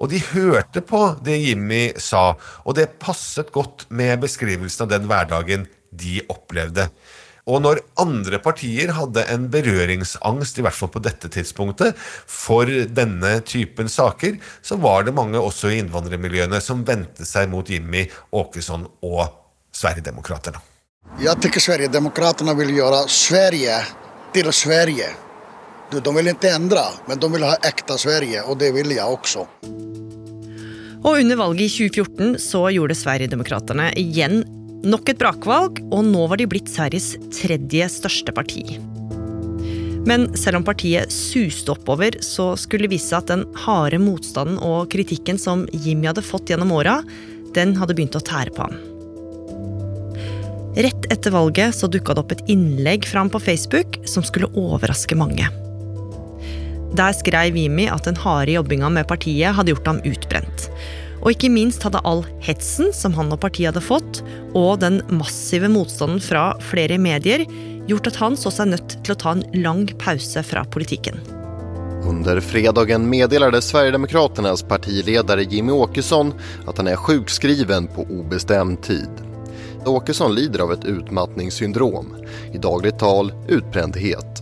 Og 0.02 0.10
de 0.10 0.18
hørte 0.32 0.82
på 0.82 1.04
det 1.22 1.38
Jimmy 1.44 1.92
sa, 2.02 2.32
og 2.66 2.74
det 2.74 2.96
passet 2.98 3.54
godt 3.54 3.86
med 3.94 4.18
beskrivelsen 4.26 4.88
av 4.88 4.96
den 4.96 5.06
hverdagen 5.06 5.70
de 5.94 6.24
opplevde. 6.26 6.90
Og 7.50 7.62
når 7.64 7.82
andre 8.02 8.38
partier 8.44 8.94
hadde 8.94 9.24
en 9.34 9.48
berøringsangst, 9.54 10.60
i 10.60 10.66
hvert 10.66 10.78
fall 10.78 10.92
på 10.94 11.02
dette 11.04 11.32
tidspunktet, 11.32 11.98
for 11.98 12.70
denne 12.70 13.34
typen 13.48 13.90
saker, 13.90 14.38
så 14.62 14.78
var 14.82 15.08
det 15.08 15.16
mange 15.18 15.42
også 15.42 15.72
i 15.72 15.80
innvandrermiljøene 15.82 16.62
som 16.62 16.86
vendte 16.88 17.26
seg 17.26 17.50
mot 17.52 17.68
Jimmy 17.70 18.06
Åkesson 18.30 18.86
og 19.08 19.26
Sverigedemokraterna. 19.74 20.62
Jeg 21.22 21.42
tenker 21.44 21.64
Sverigedemokraterna 21.64 22.54
vil 22.56 22.76
gjøre 22.78 23.04
Sverige 23.12 23.82
til 24.36 24.52
Sverige. 24.54 25.10
De 25.92 26.14
vil 26.16 26.32
ikke 26.32 26.54
endre, 26.56 26.86
men 27.10 27.20
de 27.20 27.28
vil 27.34 27.44
ha 27.44 27.58
ekte 27.68 27.98
Sverige, 28.00 28.46
og 28.48 28.62
det 28.62 28.72
vil 28.76 28.94
jeg 28.96 29.04
også. 29.04 29.48
Og 31.02 31.18
under 31.18 31.36
valget 31.40 31.66
i 31.66 31.90
2014 31.90 32.38
så 32.40 32.68
gjorde 32.72 32.96
Sverigedemokraterna 32.96 33.90
igjen 33.98 34.44
nok 34.88 35.12
et 35.12 35.20
brakvalg, 35.20 35.82
og 35.94 36.06
nå 36.08 36.26
var 36.32 36.42
de 36.42 36.48
blitt 36.50 36.70
Sveriges 36.72 37.14
tredje 37.34 37.88
største 37.94 38.34
parti. 38.36 38.64
Men 40.10 40.32
selv 40.40 40.58
om 40.58 40.66
partiet 40.66 41.14
suste 41.14 41.76
oppover, 41.76 42.18
så 42.26 42.52
skulle 42.58 42.88
det 42.88 42.96
vise 42.96 43.12
seg 43.12 43.22
at 43.22 43.34
den 43.34 43.44
harde 43.66 44.00
motstanden 44.02 44.58
og 44.66 44.90
kritikken 44.94 45.38
som 45.42 45.68
Jimmy 45.74 46.10
hadde 46.10 46.26
fått 46.26 46.50
gjennom 46.50 46.74
åra, 46.74 47.02
den 47.54 47.76
hadde 47.78 47.94
begynt 47.98 48.18
å 48.18 48.24
tære 48.26 48.56
på 48.56 48.66
ham. 48.66 48.80
Rett 50.72 51.06
etter 51.12 51.34
valget 51.36 51.76
så 51.76 51.90
dukka 51.92 52.16
det 52.16 52.24
opp 52.24 52.32
et 52.34 52.46
innlegg 52.50 53.06
fra 53.06 53.22
ham 53.22 53.32
på 53.32 53.42
Facebook 53.44 54.00
som 54.08 54.24
skulle 54.26 54.50
overraske 54.58 55.18
mange. 55.20 55.50
Der 56.96 57.14
skrev 57.16 57.56
Jimmy 57.56 57.86
at 57.92 58.08
den 58.08 58.18
harde 58.20 58.56
jobbinga 58.56 58.90
med 58.92 59.08
partiet 59.08 59.56
hadde 59.56 59.76
gjort 59.76 59.88
ham 59.88 60.02
utbrent. 60.08 60.68
Og 61.22 61.36
ikke 61.36 61.52
minst 61.54 61.84
hadde 61.86 62.02
all 62.08 62.24
hetsen 62.42 62.90
som 62.96 63.14
han 63.18 63.30
og 63.34 63.42
partiet 63.44 63.72
hadde 63.72 63.84
fått, 63.86 64.22
og 64.58 64.80
den 64.82 65.02
massive 65.14 65.70
motstanden 65.70 66.22
fra 66.24 66.52
flere 66.72 66.98
medier, 67.02 67.46
gjort 67.90 68.10
at 68.10 68.18
han 68.22 68.38
så 68.38 68.52
seg 68.54 68.74
nødt 68.74 68.98
til 69.06 69.14
å 69.14 69.20
ta 69.22 69.36
en 69.36 69.46
lang 69.62 69.86
pause 70.02 70.42
fra 70.46 70.66
politikken. 70.74 71.22
Under 72.10 72.40
fredagen 72.42 73.06
meddelade 73.10 73.62
Sverigedemokraternas 73.62 74.64
partiledare 74.66 75.46
Jimmy 75.46 75.72
Åkesson 75.72 76.34
at 76.68 76.82
han 76.82 76.90
er 76.90 76.98
sjukskriven 76.98 77.88
på 77.94 78.08
obestämd 78.10 78.82
tid. 78.84 79.22
Åkesson 79.86 80.34
lider 80.36 80.66
av 80.66 80.74
et 80.74 80.86
utmattningssyndrom, 80.86 82.16
i 82.54 82.58
dagligt 82.58 83.00
tal 83.00 83.32
utbrändhet. 83.48 84.41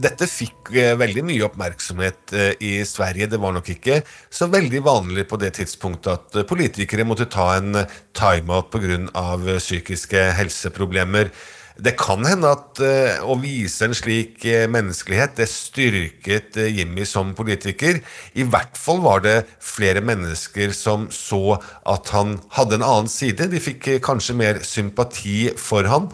Dette 0.00 0.24
fikk 0.30 0.70
eh, 0.78 0.94
veldig 0.96 1.22
mye 1.28 1.44
oppmerksomhet 1.44 2.32
eh, 2.32 2.52
i 2.64 2.72
Sverige. 2.88 3.28
Det 3.28 3.40
var 3.40 3.52
nok 3.52 3.68
ikke 3.74 4.00
så 4.32 4.48
veldig 4.48 4.80
vanlig 4.86 5.26
på 5.28 5.38
det 5.40 5.52
tidspunktet 5.58 6.12
at 6.14 6.40
eh, 6.40 6.46
politikere 6.48 7.04
måtte 7.04 7.28
ta 7.28 7.52
en 7.58 7.82
timeout 8.16 8.70
pga. 8.72 9.58
psykiske 9.58 10.22
helseproblemer. 10.38 11.32
Det 11.80 11.94
kan 11.96 12.24
hende 12.28 12.48
at 12.52 12.80
å 13.24 13.34
vise 13.40 13.86
en 13.86 13.94
slik 13.96 14.42
menneskelighet 14.68 15.38
det 15.38 15.46
styrket 15.48 16.58
Jimmy 16.68 17.06
som 17.08 17.30
politiker. 17.38 18.02
I 18.36 18.44
hvert 18.44 18.76
fall 18.76 19.00
var 19.00 19.22
det 19.24 19.36
flere 19.64 20.02
mennesker 20.04 20.74
som 20.76 21.06
så 21.14 21.56
at 21.88 22.12
han 22.12 22.36
hadde 22.52 22.76
en 22.76 22.84
annen 22.84 23.08
side. 23.08 23.48
De 23.48 23.62
fikk 23.64 23.94
kanskje 24.04 24.36
mer 24.36 24.60
sympati 24.66 25.54
for 25.56 25.88
han, 25.88 26.10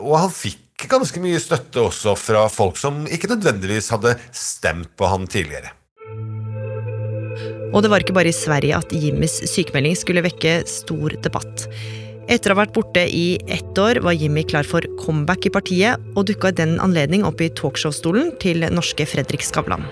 og 0.00 0.16
han 0.18 0.34
fikk 0.34 0.62
ganske 0.90 1.20
mye 1.22 1.40
støtte 1.42 1.82
også 1.82 2.16
fra 2.18 2.46
folk 2.50 2.80
som 2.80 3.04
ikke 3.06 3.30
nødvendigvis 3.30 3.92
hadde 3.94 4.16
stemt 4.34 4.90
på 4.98 5.08
han 5.10 5.28
tidligere. 5.30 5.74
Og 7.72 7.80
det 7.80 7.88
var 7.88 8.04
ikke 8.04 8.14
bare 8.16 8.28
i 8.28 8.36
Sverige 8.36 8.76
at 8.76 8.92
Jimmys 8.92 9.38
sykemelding 9.48 9.96
skulle 9.96 10.24
vekke 10.24 10.60
stor 10.68 11.14
debatt. 11.24 11.66
Etter 12.30 12.52
å 12.52 12.54
ha 12.54 12.62
vært 12.62 12.74
borte 12.76 13.02
i 13.08 13.40
ett 13.50 13.78
år 13.80 13.98
var 14.04 14.14
Jimmy 14.14 14.44
klar 14.46 14.68
for 14.68 14.84
comeback 15.00 15.48
i 15.48 15.52
partiet, 15.52 16.00
og 16.14 16.28
dukka 16.28 16.52
i 16.52 16.58
den 16.60 16.76
anledning 16.84 17.24
opp 17.26 17.40
i 17.42 17.50
talkshow-stolen 17.50 18.30
til 18.42 18.62
norske 18.70 19.08
Fredrik 19.08 19.42
Skavlan. 19.42 19.88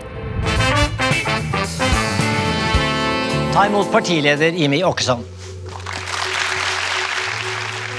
Ta 3.51 3.67
imot 3.67 3.91
partileder 3.91 4.55
Jimmy 4.55 4.85
Åkesson. 4.87 5.25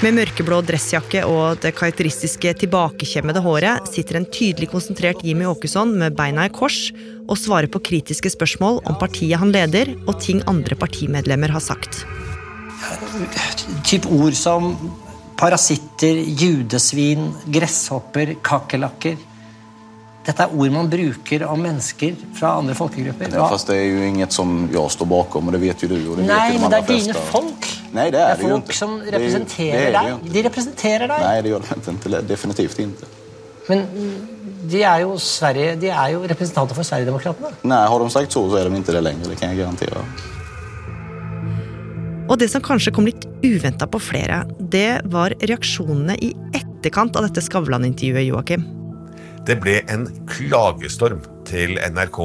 Med 0.02 0.16
mørkeblå 0.18 0.58
dressjakke 0.66 1.20
og 1.30 1.60
det 1.62 1.76
karakteristiske 1.78 2.56
tilbakekjemmede 2.64 3.44
håret 3.46 3.86
sitter 3.94 4.18
en 4.18 4.26
tydelig 4.34 4.72
konsentrert 4.72 5.22
Jimmy 5.22 5.46
Åkesson 5.46 5.92
med 6.00 6.16
beina 6.18 6.48
i 6.48 6.54
kors 6.54 6.88
og 7.28 7.38
svarer 7.38 7.70
på 7.70 7.84
kritiske 7.86 8.32
spørsmål 8.34 8.80
om 8.90 8.98
partiet 8.98 9.38
han 9.38 9.54
leder, 9.54 9.94
og 10.10 10.18
ting 10.24 10.42
andre 10.50 10.74
partimedlemmer 10.74 11.54
har 11.54 11.62
sagt. 11.62 12.02
Typ 13.86 14.10
ord 14.10 14.34
som 14.34 14.74
parasitter, 15.38 16.18
judesvin, 16.34 17.30
gresshopper, 17.54 18.34
kakerlakker. 18.42 19.22
Dette 20.26 20.44
er 20.46 20.52
ord 20.54 20.70
man 20.72 20.90
bruker 20.90 21.44
om 21.50 21.62
mennesker 21.66 22.14
fra 22.38 22.52
andre 22.60 22.76
folkegrupper. 22.78 23.32
Ja, 23.34 23.48
fast 23.50 23.68
det 23.72 23.78
er 23.80 23.88
jo 23.90 24.04
inget 24.06 24.32
som 24.36 24.68
jeg 24.70 24.92
står 24.94 25.08
bakom, 25.10 25.48
og 25.50 25.54
det 25.56 25.62
vet 25.64 25.82
jo 25.82 25.88
du. 25.90 25.96
Og 26.12 26.18
det 26.20 26.28
Nei, 26.28 26.52
vet 26.52 26.54
de 26.54 26.62
men 26.62 26.70
det 26.76 26.78
er 26.78 26.92
dine 26.92 27.16
folk. 27.32 27.70
Nei, 27.96 28.04
det 28.06 28.12
Det 28.14 28.20
er 28.22 28.30
er 28.30 28.36
det 28.38 28.44
jo 28.44 28.50
folk 28.52 28.64
ikke. 28.70 28.78
som 28.78 29.00
Det 29.00 29.08
är 29.08 29.12
representerer 29.18 29.80
det 29.80 29.88
är 29.88 29.92
det 29.92 30.04
deg. 30.04 30.14
inte. 30.14 30.34
De 30.34 30.44
representerer 30.50 31.08
deg. 31.08 31.20
Nej, 31.26 31.42
det 31.42 31.50
gör 31.50 31.60
de 31.60 31.92
inte. 31.92 32.22
Definitivt 32.22 32.80
inte. 32.80 33.06
Men 33.70 33.88
de 34.72 34.84
er 34.84 35.00
jo 35.02 35.18
Sverige, 35.18 35.76
de 35.76 35.90
er 35.90 36.10
jo 36.14 36.22
representanter 36.28 36.76
for 36.76 36.84
Sverigedemokraterna. 36.84 37.50
Nej, 37.64 37.88
har 37.88 38.00
de 38.00 38.10
sagt 38.10 38.32
så 38.32 38.50
så 38.50 38.56
är 38.56 38.64
de 38.64 38.76
inte 38.76 38.92
det 38.92 39.02
längre, 39.02 39.24
det 39.30 39.36
kan 39.40 39.50
jag 39.50 39.58
garantera. 39.58 40.06
Og 42.30 42.38
det 42.40 42.48
som 42.52 42.62
kanskje 42.62 42.92
kom 42.96 43.06
litt 43.06 43.26
uventa 43.44 43.88
på 43.88 44.00
flere, 44.00 44.46
det 44.60 45.02
var 45.06 45.34
reaksjonene 45.42 46.16
i 46.16 46.34
etterkant 46.56 47.16
av 47.16 47.24
dette 47.28 47.42
Skavlan-intervjuet, 47.42 48.24
Joakim. 48.30 48.64
Det 49.48 49.58
ble 49.62 49.80
en 49.90 50.06
klagestorm 50.30 51.24
til 51.50 51.80
NRK. 51.82 52.20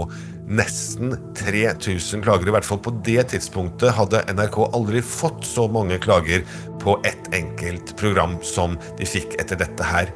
Nesten 0.47 1.17
3000 1.39 2.23
klager. 2.23 2.51
I 2.51 2.55
hvert 2.55 2.69
fall 2.69 2.83
på 2.85 2.93
det 3.07 3.25
tidspunktet 3.33 3.97
hadde 3.97 4.23
NRK 4.37 4.61
aldri 4.69 5.01
fått 5.03 5.47
så 5.49 5.67
mange 5.73 5.99
klager 6.03 6.45
på 6.83 6.99
ett 7.09 7.33
enkelt 7.35 7.97
program 7.99 8.37
som 8.45 8.77
de 9.01 9.09
fikk 9.09 9.39
etter 9.41 9.59
dette 9.65 9.89
her. 9.89 10.13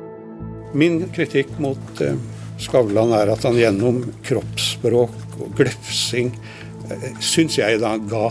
Min 0.77 1.03
kritikk 1.15 1.57
mot 1.59 2.05
eh, 2.05 2.15
Skavlan 2.61 3.15
er 3.17 3.33
at 3.33 3.43
han 3.49 3.59
gjennom 3.59 4.05
kroppsspråk 4.27 5.41
og 5.41 5.55
glefsing 5.59 6.31
eh, 6.93 7.11
syns 7.25 7.57
jeg 7.59 7.81
da 7.83 7.97
ga 7.99 8.29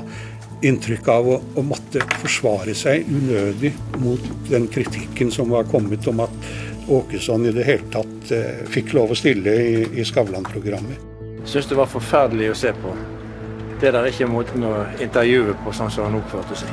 inntrykk 0.63 1.09
av 1.11 1.27
å, 1.33 1.37
å 1.57 1.65
måtte 1.65 2.03
forsvare 2.21 2.75
seg 2.77 3.07
unødig 3.09 3.73
mot 4.03 4.23
den 4.47 4.69
kritikken 4.71 5.33
som 5.33 5.51
var 5.51 5.67
kommet 5.71 6.07
om 6.11 6.23
at 6.23 6.49
Åkesson 6.89 7.45
i 7.45 7.53
det 7.55 7.65
hele 7.67 7.85
tatt 7.93 8.31
eh, 8.35 8.65
fikk 8.69 8.93
lov 8.97 9.13
å 9.13 9.17
stille 9.17 9.53
i, 9.53 9.73
i 10.01 10.05
Skavlan-programmet. 10.05 11.07
Syns 11.47 11.69
det 11.69 11.77
var 11.79 11.89
forferdelig 11.89 12.51
å 12.51 12.57
se 12.57 12.73
på. 12.75 12.93
Det 13.79 13.93
der 13.93 14.01
er 14.01 14.11
ikke 14.11 14.27
måten 14.29 14.65
å 14.67 14.73
intervjue 14.99 15.55
på 15.63 15.73
sånn 15.75 15.91
som 15.93 16.09
han 16.09 16.19
oppførte 16.19 16.57
seg. 16.59 16.71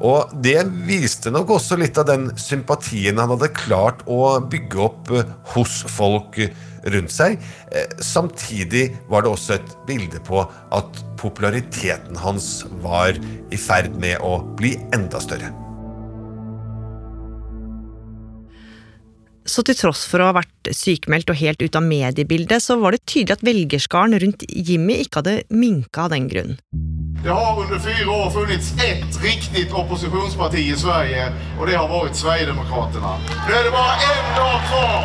Og 0.00 0.30
det 0.40 0.62
viste 0.88 1.28
nok 1.32 1.52
også 1.58 1.76
litt 1.76 1.98
av 2.00 2.06
den 2.08 2.30
sympatien 2.40 3.20
han 3.20 3.34
hadde 3.34 3.50
klart 3.52 4.00
å 4.08 4.38
bygge 4.40 4.84
opp 4.86 5.12
eh, 5.12 5.32
hos 5.54 5.82
folk 5.92 6.40
rundt 6.94 7.12
seg. 7.12 7.40
Eh, 7.68 7.96
Samtidig 8.00 8.86
var 9.10 9.26
det 9.26 9.34
også 9.34 9.58
et 9.58 9.74
bilde 9.88 10.22
på 10.24 10.40
at 10.46 11.02
populariteten 11.20 12.16
hans 12.22 12.62
var 12.80 13.18
i 13.52 13.60
ferd 13.60 13.92
med 14.00 14.22
å 14.24 14.38
bli 14.56 14.78
enda 14.96 15.20
større. 15.20 15.52
Så 19.48 19.62
til 19.64 19.76
tross 19.76 20.02
for 20.08 20.20
å 20.20 20.26
ha 20.28 20.34
vært 20.36 20.68
sykemeldt 20.76 21.30
og 21.32 21.38
helt 21.40 21.62
ute 21.62 21.78
av 21.78 21.84
mediebildet, 21.86 22.60
så 22.62 22.76
var 22.80 22.92
det 22.92 23.06
tydelig 23.08 23.38
at 23.38 23.44
velgerskaren 23.46 24.18
rundt 24.20 24.44
Jimmy 24.48 24.98
ikke 25.00 25.22
hadde 25.22 25.36
minka 25.48 26.04
av 26.04 26.12
den 26.12 26.28
grunn. 26.28 26.58
Det 27.20 27.32
har 27.32 27.58
under 27.60 27.80
fire 27.80 28.08
år 28.08 28.30
funnits 28.32 28.72
ett 28.84 29.18
riktig 29.24 29.66
opposisjonsparti 29.76 30.62
i 30.72 30.76
Sverige 30.76 31.26
og 31.58 31.66
det 31.68 31.76
har 31.76 31.88
vært 31.88 32.16
Sverigedemokraterna. 32.20 33.16
Nå 33.48 33.56
er 33.58 33.64
det 33.68 33.72
bare 33.74 33.94
en 34.08 34.30
dag 34.38 34.58
kvar. 34.70 35.04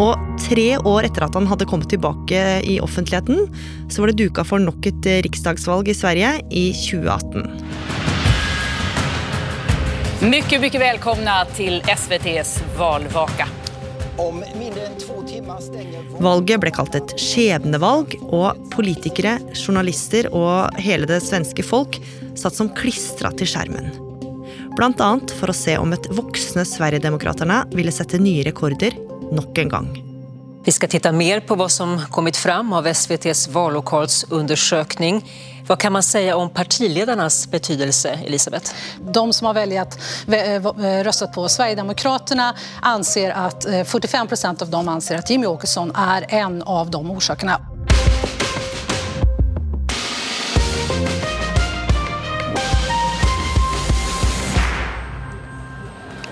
Og 0.00 0.36
tre 0.40 0.68
år 0.88 1.08
etter 1.08 1.26
at 1.26 1.36
han 1.36 1.48
hadde 1.50 1.68
kommet 1.68 1.90
tilbake 1.92 2.44
i 2.64 2.78
offentligheten, 2.80 3.48
så 3.92 4.00
var 4.00 4.12
det 4.12 4.20
duka 4.22 4.44
for 4.46 4.62
nok 4.62 4.88
et 4.88 5.10
riksdagsvalg 5.26 5.92
i 5.92 5.96
Sverige 5.96 6.38
i 6.48 6.70
2018. 6.76 8.09
Mycket, 10.22 10.60
mycket 10.60 10.80
välkomna 10.80 11.44
till 11.44 11.82
SVTs 11.96 12.62
valvaka. 12.78 13.48
Valget 16.18 16.60
ble 16.60 16.72
kalt 16.76 16.98
et 16.98 17.14
skjebnevalg, 17.16 18.18
og 18.28 18.60
politikere, 18.74 19.38
journalister 19.56 20.28
og 20.36 20.76
hele 20.76 21.08
det 21.08 21.22
svenske 21.24 21.64
folk 21.64 21.96
satt 22.36 22.52
som 22.52 22.68
klistra 22.76 23.32
til 23.32 23.48
skjermen. 23.48 23.88
Blant 24.76 25.00
annet 25.00 25.32
for 25.40 25.48
å 25.48 25.56
se 25.56 25.78
om 25.80 25.96
et 25.96 26.12
voksne 26.12 26.66
Sverigedemokraterna 26.68 27.62
ville 27.72 27.94
sette 27.94 28.20
nye 28.20 28.44
rekorder 28.44 29.00
nok 29.32 29.64
en 29.64 29.72
gang. 29.72 29.90
Vi 30.64 30.72
ska 30.72 30.86
titta 30.86 31.12
mer 31.12 31.40
på 31.40 31.54
vad 31.54 31.70
som 31.70 32.00
kommit 32.10 32.36
fram 32.36 32.72
av 32.72 32.86
SVTs 32.86 33.48
vallokalsundersökning. 33.48 35.30
Hva 35.66 35.76
kan 35.76 35.92
man 35.92 36.02
si 36.02 36.32
om 36.32 36.50
partiledarnas 36.50 37.50
betydelse, 37.50 38.18
Elisabeth? 38.26 38.72
De 39.00 39.32
som 39.32 39.46
har 39.46 39.54
väljat, 39.54 39.98
röstat 41.04 41.32
på 41.32 41.48
Sverigedemokraterna 41.48 42.54
anser 42.82 43.30
att 43.30 43.64
45 43.86 44.28
procent 44.28 44.62
av 44.62 44.70
dem 44.70 44.88
anser 44.88 45.18
att 45.18 45.30
Jimmy 45.30 45.46
Åkesson 45.46 45.92
er 45.96 46.26
en 46.28 46.62
av 46.62 46.90
de 46.90 47.10
orsakerna. 47.10 47.60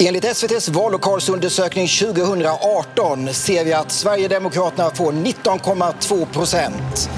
Enligt 0.01 0.37
SVTs 0.37 0.69
vallokalsundersökning 0.69 1.89
2018 1.89 3.35
ser 3.35 3.65
vi 3.65 3.73
att 3.73 3.93
Sverigedemokraterna 3.93 4.91
får 4.91 5.13
19,2 5.13 6.27
procent. 6.27 7.11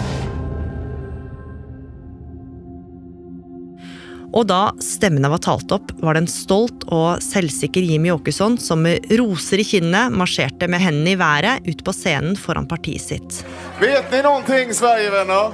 Og 4.33 4.47
da 4.47 4.71
stemmene 4.81 5.29
var 5.29 5.43
talt 5.45 5.73
opp, 5.75 5.93
var 6.01 6.15
det 6.15 6.23
en 6.25 6.31
stolt 6.31 6.87
og 6.87 7.21
selvsikker 7.21 7.85
Jimmy 7.85 8.15
Åkesson 8.15 8.57
som 8.59 8.87
med 8.87 9.13
roser 9.19 9.61
i 9.61 9.67
kinnet 9.67 10.15
marsjerte 10.17 10.69
med 10.71 10.81
hendene 10.81 11.13
i 11.13 11.21
været 11.21 11.67
ut 11.69 11.85
på 11.85 11.93
scenen 11.93 12.37
foran 12.37 12.69
partiet 12.71 13.03
sitt. 13.03 13.43
Vet 13.81 14.09
ni 14.15 14.23
noe, 14.25 14.65
Sverigevenner? 14.73 15.53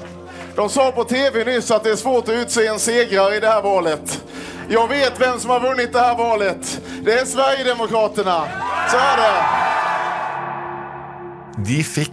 De 0.57 0.69
sa 0.71 0.93
på 0.93 1.05
TV 1.05 1.43
nyss 1.45 1.75
at 1.75 1.83
det 1.85 1.97
er 1.97 2.01
svårt 2.01 2.31
å 2.31 2.39
utse 2.45 2.69
en 2.71 2.79
segrare 2.79 3.41
i 3.41 3.43
dette 3.43 3.65
valget. 3.67 4.21
valet. 4.21 4.56
Jag 4.69 4.89
vet 4.89 5.21
vem 5.21 5.39
som 5.41 5.51
har 5.51 5.61
vunnit 5.61 5.93
det 5.93 5.99
här 5.99 6.17
valet. 6.17 6.81
Det 7.05 7.13
är 7.13 7.25
Sverigedemokraterna. 7.25 8.45
Så 8.91 8.97
är 8.97 9.17
det. 9.17 9.43
De 11.67 11.83
fikk 11.85 12.13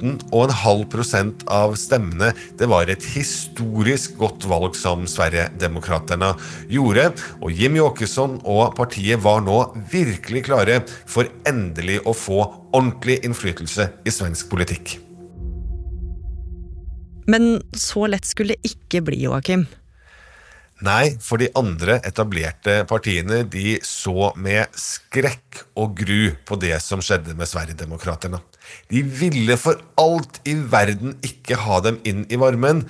17,5 0.00 0.90
prosent 0.90 1.44
av 1.46 1.74
stemmene. 1.74 2.32
Det 2.58 2.66
var 2.66 2.88
et 2.88 3.04
historisk 3.04 4.16
godt 4.16 4.46
valg 4.48 4.76
som 4.76 5.04
Sverigedemokraterna 5.06 6.32
gjorde. 6.68 7.10
Og 7.42 7.52
Jimmy 7.52 7.80
Åkesson 7.84 8.40
og 8.44 8.72
partiet 8.76 9.20
var 9.20 9.44
nå 9.44 9.58
virkelig 9.92 10.46
klare 10.48 10.80
for 11.06 11.28
endelig 11.48 12.00
å 12.08 12.16
få 12.16 12.40
ordentlig 12.72 13.20
innflytelse 13.28 13.90
i 14.08 14.14
svensk 14.14 14.48
politikk. 14.50 14.96
Men 17.28 17.60
så 17.76 18.06
lett 18.08 18.24
skulle 18.24 18.56
det 18.56 18.72
ikke 18.72 19.04
bli, 19.04 19.20
Joakim. 19.28 19.68
Nei, 20.86 21.16
for 21.18 21.42
de 21.42 21.48
andre 21.58 21.96
etablerte 22.06 22.84
partiene 22.86 23.40
de 23.50 23.80
så 23.82 24.30
med 24.38 24.70
skrekk 24.78 25.64
og 25.74 25.96
gru 25.98 26.36
på 26.46 26.58
det 26.62 26.76
som 26.84 27.02
skjedde 27.02 27.34
med 27.34 27.50
Sverigedemokraterna. 27.50 28.38
De 28.86 29.02
ville 29.02 29.56
for 29.58 29.80
alt 29.98 30.38
i 30.46 30.54
verden 30.54 31.16
ikke 31.26 31.58
ha 31.64 31.80
dem 31.82 31.98
inn 32.06 32.22
i 32.30 32.38
varmen, 32.38 32.84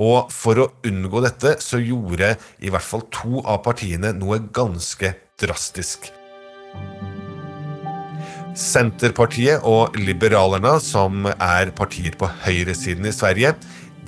og 0.00 0.32
for 0.32 0.58
å 0.58 0.70
unngå 0.88 1.20
dette 1.22 1.58
så 1.62 1.78
gjorde 1.82 2.32
i 2.64 2.72
hvert 2.72 2.88
fall 2.88 3.04
to 3.12 3.44
av 3.44 3.60
partiene 3.66 4.14
noe 4.16 4.40
ganske 4.48 5.12
drastisk. 5.38 6.08
Senterpartiet 8.54 9.66
og 9.66 9.96
Liberalerna, 9.98 10.78
som 10.80 11.26
er 11.34 11.74
partier 11.76 12.14
på 12.16 12.30
høyresiden 12.46 13.10
i 13.10 13.14
Sverige, 13.14 13.52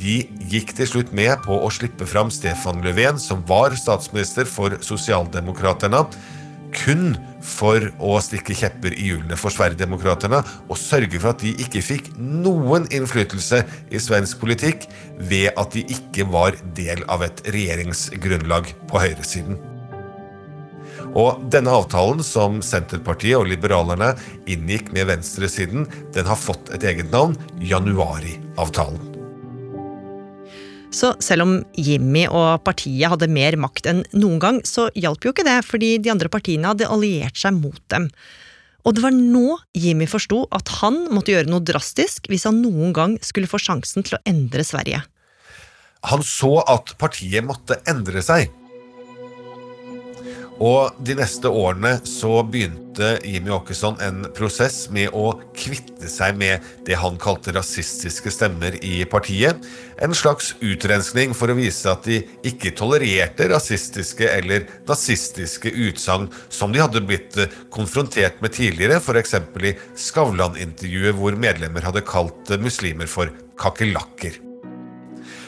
de 0.00 0.22
gikk 0.50 0.74
til 0.76 0.88
slutt 0.90 1.12
med 1.16 1.32
på 1.46 1.56
å 1.56 1.72
slippe 1.72 2.06
fram 2.08 2.30
Stefan 2.32 2.82
Löfven, 2.84 3.20
som 3.22 3.44
var 3.48 3.76
statsminister 3.78 4.48
for 4.48 4.76
Sosialdemokraterna, 4.84 6.04
kun 6.76 7.14
for 7.46 7.84
å 8.02 8.16
stikke 8.20 8.56
kjepper 8.58 8.96
i 8.96 9.10
hjulene 9.10 9.38
for 9.38 9.54
Sverigedemokraterna 9.54 10.42
og 10.66 10.80
sørge 10.80 11.20
for 11.22 11.32
at 11.32 11.44
de 11.44 11.54
ikke 11.62 11.84
fikk 11.84 12.10
noen 12.18 12.88
innflytelse 12.94 13.62
i 13.88 14.02
svensk 14.02 14.42
politikk 14.42 14.88
ved 15.30 15.52
at 15.54 15.72
de 15.76 15.86
ikke 15.96 16.26
var 16.32 16.58
del 16.76 17.04
av 17.12 17.24
et 17.26 17.40
regjeringsgrunnlag 17.48 18.74
på 18.90 19.02
høyresiden. 19.06 19.60
Og 21.16 21.46
denne 21.52 21.72
avtalen 21.72 22.20
som 22.26 22.60
Senterpartiet 22.64 23.38
og 23.38 23.48
Liberalerne 23.48 24.12
inngikk 24.50 24.92
med 24.92 25.08
venstresiden, 25.08 25.88
den 26.12 26.28
har 26.28 26.40
fått 26.40 26.74
et 26.76 26.84
eget 26.84 27.12
navn, 27.14 27.38
Januari-avtalen. 27.62 29.15
Så 30.96 31.12
selv 31.20 31.44
om 31.44 31.54
Jimmy 31.76 32.24
og 32.30 32.62
partiet 32.64 33.10
hadde 33.12 33.28
mer 33.28 33.58
makt 33.60 33.88
enn 33.90 34.02
noen 34.16 34.40
gang, 34.40 34.60
så 34.64 34.88
hjalp 34.96 35.26
jo 35.26 35.34
ikke 35.34 35.44
det, 35.44 35.58
fordi 35.66 35.96
de 36.00 36.12
andre 36.12 36.30
partiene 36.32 36.70
hadde 36.72 36.88
alliert 36.88 37.36
seg 37.36 37.58
mot 37.58 37.82
dem. 37.92 38.08
Og 38.86 38.94
det 38.96 39.02
var 39.02 39.12
nå 39.12 39.58
Jimmy 39.76 40.06
forsto 40.08 40.44
at 40.54 40.70
han 40.78 41.02
måtte 41.12 41.34
gjøre 41.34 41.50
noe 41.50 41.64
drastisk 41.66 42.30
hvis 42.30 42.46
han 42.48 42.62
noen 42.62 42.94
gang 42.96 43.18
skulle 43.20 43.50
få 43.50 43.60
sjansen 43.60 44.06
til 44.06 44.16
å 44.16 44.22
endre 44.30 44.64
Sverige. 44.64 45.02
Han 46.06 46.22
så 46.24 46.60
at 46.70 46.94
partiet 47.00 47.44
måtte 47.44 47.80
endre 47.90 48.22
seg. 48.22 48.48
Og 50.62 50.94
de 51.04 51.16
neste 51.18 51.50
årene 51.52 51.98
så 52.08 52.38
begynte 52.48 53.16
Jimmy 53.28 53.52
Åkesson 53.52 53.98
en 54.00 54.22
prosess 54.36 54.86
med 54.92 55.12
å 55.12 55.34
kvitte 55.56 56.08
seg 56.08 56.38
med 56.40 56.64
det 56.86 56.96
han 56.96 57.18
kalte 57.20 57.52
rasistiske 57.52 58.32
stemmer 58.32 58.78
i 58.80 59.02
partiet. 59.10 59.60
En 60.00 60.16
slags 60.16 60.54
utrenskning 60.64 61.36
for 61.36 61.52
å 61.52 61.58
vise 61.58 61.92
at 61.92 62.08
de 62.08 62.22
ikke 62.48 62.72
tolererte 62.78 63.50
rasistiske 63.52 64.30
eller 64.32 64.64
nazistiske 64.88 65.72
utsagn 65.90 66.30
som 66.48 66.72
de 66.72 66.80
hadde 66.80 67.04
blitt 67.04 67.36
konfrontert 67.74 68.40
med 68.40 68.56
tidligere, 68.56 69.02
f.eks. 69.02 69.36
i 69.60 69.76
Skavlan-intervjuet 70.08 71.20
hvor 71.20 71.36
medlemmer 71.36 71.84
hadde 71.84 72.06
kalt 72.08 72.56
muslimer 72.64 73.10
for 73.12 73.28
kakerlakker. 73.60 74.45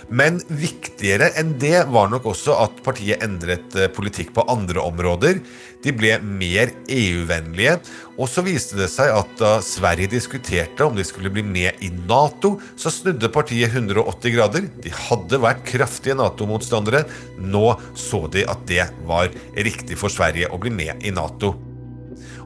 Men 0.09 0.39
viktigere 0.49 1.31
enn 1.37 1.53
det 1.61 1.83
var 1.93 2.09
nok 2.09 2.31
også 2.31 2.55
at 2.63 2.79
partiet 2.85 3.23
endret 3.25 3.77
politikk 3.97 4.33
på 4.37 4.45
andre 4.49 4.81
områder. 4.81 5.43
De 5.85 5.93
ble 5.95 6.15
mer 6.25 6.73
EU-vennlige, 6.91 7.77
og 8.17 8.27
så 8.31 8.43
viste 8.47 8.79
det 8.81 8.89
seg 8.91 9.13
at 9.15 9.37
da 9.39 9.53
Sverige 9.63 10.11
diskuterte 10.17 10.87
om 10.87 10.97
de 10.97 11.07
skulle 11.07 11.31
bli 11.35 11.45
med 11.47 11.85
i 11.85 11.93
Nato, 12.09 12.57
så 12.81 12.91
snudde 12.91 13.31
partiet 13.35 13.71
180 13.77 14.35
grader. 14.35 14.67
De 14.83 14.97
hadde 15.07 15.43
vært 15.45 15.65
kraftige 15.69 16.19
Nato-motstandere. 16.19 17.05
Nå 17.39 17.67
så 17.95 18.25
de 18.33 18.49
at 18.49 18.67
det 18.71 18.89
var 19.07 19.31
riktig 19.55 20.01
for 20.01 20.13
Sverige 20.13 20.51
å 20.51 20.61
bli 20.61 20.75
med 20.75 21.05
i 21.07 21.15
Nato. 21.15 21.55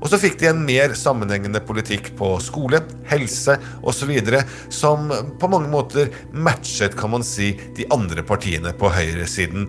Og 0.02 0.10
så 0.10 0.18
fikk 0.18 0.40
de 0.40 0.48
en 0.50 0.64
mer 0.66 0.96
sammenhengende 0.98 1.60
politikk 1.62 2.10
på 2.18 2.34
skole, 2.42 2.80
helse 3.06 3.54
osv. 3.86 4.10
som 4.68 5.12
på 5.38 5.50
mange 5.50 5.70
måter 5.70 6.10
matchet, 6.34 6.96
kan 6.98 7.12
man 7.14 7.22
si, 7.26 7.52
de 7.76 7.86
andre 7.94 8.24
partiene 8.26 8.74
på 8.74 8.90
høyresiden. 8.90 9.68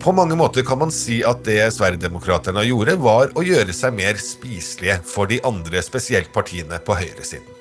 På 0.00 0.14
mange 0.16 0.36
måter 0.36 0.64
kan 0.64 0.80
man 0.80 0.92
si 0.92 1.20
at 1.24 1.44
det 1.44 1.60
Sverigedemokraterna 1.76 2.64
gjorde, 2.64 2.96
var 3.00 3.32
å 3.36 3.44
gjøre 3.44 3.76
seg 3.76 3.96
mer 3.96 4.16
spiselige 4.20 5.00
for 5.04 5.28
de 5.28 5.42
andre, 5.44 5.84
spesielt 5.84 6.32
partiene 6.32 6.80
på 6.80 6.96
høyresiden. 6.96 7.52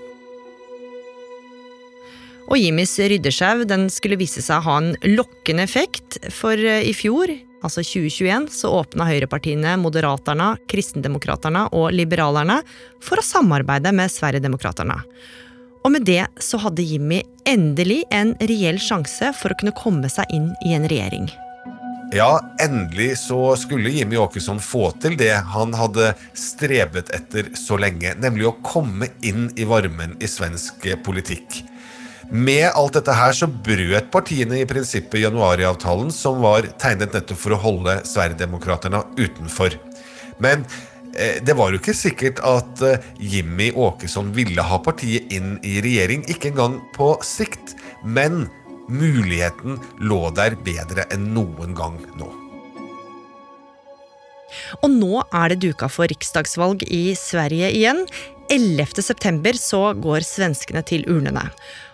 Og 2.45 2.59
Jimmys 2.61 2.93
ryddesjau 2.99 3.65
skulle 3.89 4.19
vise 4.21 4.43
seg 4.45 4.61
å 4.61 4.65
ha 4.67 4.75
en 4.77 4.91
lokkende 5.17 5.65
effekt, 5.65 6.19
for 6.31 6.55
i 6.55 6.93
fjor, 6.93 7.33
altså 7.65 7.83
2021, 7.83 8.49
så 8.53 8.71
åpna 8.79 9.07
høyrepartiene 9.09 9.75
Moderaterna, 9.81 10.53
Kristendemokraterna 10.71 11.67
og 11.75 11.89
Liberalerne 11.95 12.61
for 13.03 13.21
å 13.21 13.25
samarbeide 13.25 13.93
med 13.95 14.13
Sverigedemokraterna. 14.13 15.01
Og 15.85 15.93
med 15.93 16.05
det 16.07 16.23
så 16.41 16.57
hadde 16.63 16.85
Jimmy 16.85 17.19
endelig 17.45 18.03
en 18.13 18.33
reell 18.49 18.79
sjanse 18.81 19.29
for 19.37 19.53
å 19.53 19.57
kunne 19.59 19.75
komme 19.77 20.09
seg 20.09 20.31
inn 20.33 20.49
i 20.65 20.73
en 20.77 20.87
regjering. 20.89 21.29
Ja, 22.15 22.39
endelig 22.61 23.17
så 23.17 23.55
skulle 23.57 23.89
Jimmy 23.89 24.17
Åkesson 24.17 24.59
få 24.61 24.91
til 25.03 25.17
det 25.19 25.33
han 25.51 25.73
hadde 25.75 26.13
strebet 26.37 27.09
etter 27.13 27.49
så 27.57 27.79
lenge, 27.81 28.13
nemlig 28.21 28.47
å 28.49 28.57
komme 28.65 29.09
inn 29.25 29.49
i 29.57 29.65
varmen 29.67 30.15
i 30.21 30.29
svensk 30.29 30.85
politikk. 31.05 31.63
Med 32.29 32.71
alt 32.73 32.95
dette 32.97 33.13
her 33.13 33.35
så 33.37 33.47
brøt 33.47 34.09
partiene 34.13 34.61
i 34.61 34.67
prinsippet 34.69 35.21
januariavtalen, 35.21 36.11
som 36.13 36.41
var 36.43 36.65
tegnet 36.81 37.13
nettopp 37.13 37.39
for 37.39 37.55
å 37.55 37.61
holde 37.61 37.99
Sverigedemokraterna 38.07 39.03
utenfor. 39.19 39.77
Men 40.41 40.65
eh, 41.13 41.41
det 41.45 41.55
var 41.57 41.71
jo 41.71 41.81
ikke 41.81 41.95
sikkert 41.97 42.41
at 42.45 42.85
eh, 42.85 43.09
Jimmy 43.21 43.69
Åkesson 43.71 44.33
ville 44.35 44.65
ha 44.65 44.81
partiet 44.83 45.31
inn 45.35 45.59
i 45.63 45.77
regjering, 45.85 46.25
ikke 46.31 46.53
engang 46.53 46.79
på 46.97 47.13
sikt. 47.25 47.75
Men 48.03 48.47
muligheten 48.89 49.79
lå 50.01 50.25
der 50.37 50.57
bedre 50.65 51.05
enn 51.13 51.29
noen 51.37 51.77
gang 51.77 52.01
nå. 52.17 52.31
Og 54.83 54.91
nå 54.91 55.23
er 55.33 55.51
det 55.51 55.61
duka 55.65 55.89
for 55.91 56.09
riksdagsvalg 56.09 56.85
i 56.87 57.09
Sverige 57.17 57.71
igjen. 57.75 58.05
11. 58.53 59.01
september 59.01 59.57
så 59.57 59.89
går 59.97 60.25
svenskene 60.25 60.83
til 60.85 61.05
urnene. 61.09 61.47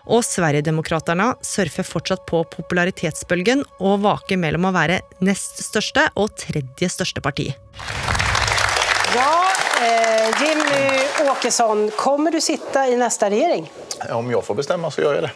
Og 0.09 0.23
Sverigedemokraterna 0.25 1.35
surfer 1.45 1.85
fortsatt 1.85 2.25
på 2.29 2.41
popularitetsbølgen 2.55 3.63
og 3.79 4.01
vaker 4.05 4.39
mellom 4.41 4.69
å 4.69 4.73
være 4.75 5.01
nest 5.21 5.61
største 5.65 6.07
og 6.15 6.33
tredje 6.41 6.89
største 6.89 7.21
parti. 7.21 7.51
Ja, 9.15 9.31
eh, 9.83 10.29
Jimmy 10.41 11.29
Åkesson, 11.29 11.91
kommer 11.97 12.31
du 12.31 12.41
sitte 12.41 12.87
i 12.89 12.97
neste 12.97 13.29
regjering? 13.29 13.69
Om 14.09 14.31
jeg 14.31 14.45
får 14.47 14.61
bestemme, 14.63 14.91
så 14.91 15.03
gjør 15.03 15.19
jeg 15.19 15.27
det. 15.27 15.33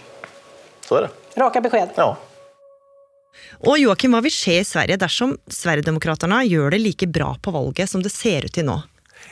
Så 0.86 0.98
er 0.98 1.08
det. 1.08 1.12
Raka 1.38 1.62
beskjed? 1.62 1.94
Ja. 1.98 2.16
Og 3.68 3.80
Joakim, 3.80 4.16
hva 4.16 4.24
vil 4.24 4.34
skje 4.34 4.60
i 4.62 4.68
Sverige 4.68 5.00
dersom 5.02 5.36
Sverigedemokraterna 5.52 6.42
gjør 6.48 6.76
det 6.76 6.82
like 6.82 7.08
bra 7.12 7.34
på 7.42 7.54
valget 7.56 7.92
som 7.92 8.04
det 8.04 8.14
ser 8.14 8.48
ut 8.48 8.56
til 8.56 8.68
nå? 8.68 8.80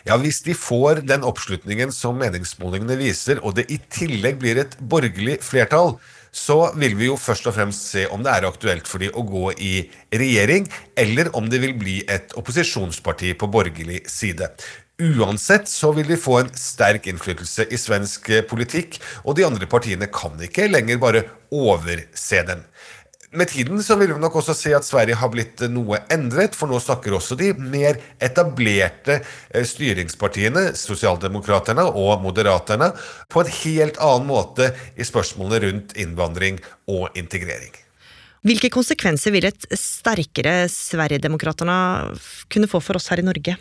Ja, 0.03 0.17
Hvis 0.19 0.41
de 0.43 0.51
får 0.51 1.05
den 1.07 1.23
oppslutningen 1.23 1.91
som 1.95 2.17
meningsmålingene 2.19 2.97
viser, 2.99 3.39
og 3.39 3.55
det 3.55 3.69
i 3.71 3.79
tillegg 3.87 4.35
blir 4.41 4.59
et 4.59 4.75
borgerlig 4.79 5.37
flertall, 5.45 5.95
så 6.33 6.73
vil 6.75 6.97
vi 6.97 7.07
jo 7.07 7.15
først 7.15 7.47
og 7.47 7.55
fremst 7.55 7.91
se 7.93 8.03
om 8.11 8.23
det 8.25 8.33
er 8.33 8.47
aktuelt 8.49 8.89
for 8.89 8.99
de 8.99 9.11
å 9.13 9.23
gå 9.23 9.53
i 9.63 9.73
regjering, 10.11 10.67
eller 10.99 11.29
om 11.37 11.47
det 11.47 11.61
vil 11.63 11.77
bli 11.79 12.01
et 12.11 12.35
opposisjonsparti 12.35 13.31
på 13.39 13.47
borgerlig 13.53 14.01
side. 14.11 14.49
Uansett 14.99 15.71
så 15.71 15.93
vil 15.95 16.09
de 16.11 16.19
få 16.19 16.41
en 16.41 16.51
sterk 16.57 17.07
innflytelse 17.09 17.69
i 17.71 17.79
svensk 17.79 18.27
politikk, 18.49 18.99
og 19.23 19.37
de 19.39 19.47
andre 19.47 19.69
partiene 19.71 20.09
kan 20.11 20.35
ikke 20.43 20.67
lenger 20.67 20.99
bare 21.01 21.23
overse 21.53 22.43
den. 22.49 22.67
Med 23.33 23.49
tiden 23.49 23.79
så 23.83 23.95
vil 23.97 24.11
vi 24.13 24.21
nok 24.21 24.35
også 24.37 24.53
se 24.53 24.75
at 24.77 24.85
Sverige 24.85 25.17
har 25.17 25.29
blitt 25.33 25.63
noe 25.73 26.03
endret, 26.13 26.53
for 26.53 26.69
nå 26.69 26.77
snakker 26.77 27.15
også 27.17 27.33
de 27.39 27.49
mer 27.57 27.97
etablerte 28.21 29.15
eh, 29.23 29.65
styringspartiene, 29.65 30.67
Sosialdemokraterne 30.77 31.87
og 31.89 32.21
Moderaterna, 32.21 32.91
på 33.33 33.41
en 33.41 33.49
helt 33.63 33.97
annen 33.97 34.29
måte 34.29 34.69
i 34.93 35.07
spørsmålene 35.07 35.63
rundt 35.65 35.97
innvandring 35.97 36.61
og 36.93 37.09
integrering. 37.17 37.73
Hvilke 38.45 38.69
konsekvenser 38.69 39.33
vil 39.33 39.49
et 39.49 39.65
sterkere 39.79 40.67
Sverigedemokraterna 40.69 41.77
kunne 42.53 42.69
få 42.69 42.83
for 42.83 42.99
oss 42.99 43.09
her 43.09 43.23
i 43.23 43.25
Norge? 43.25 43.57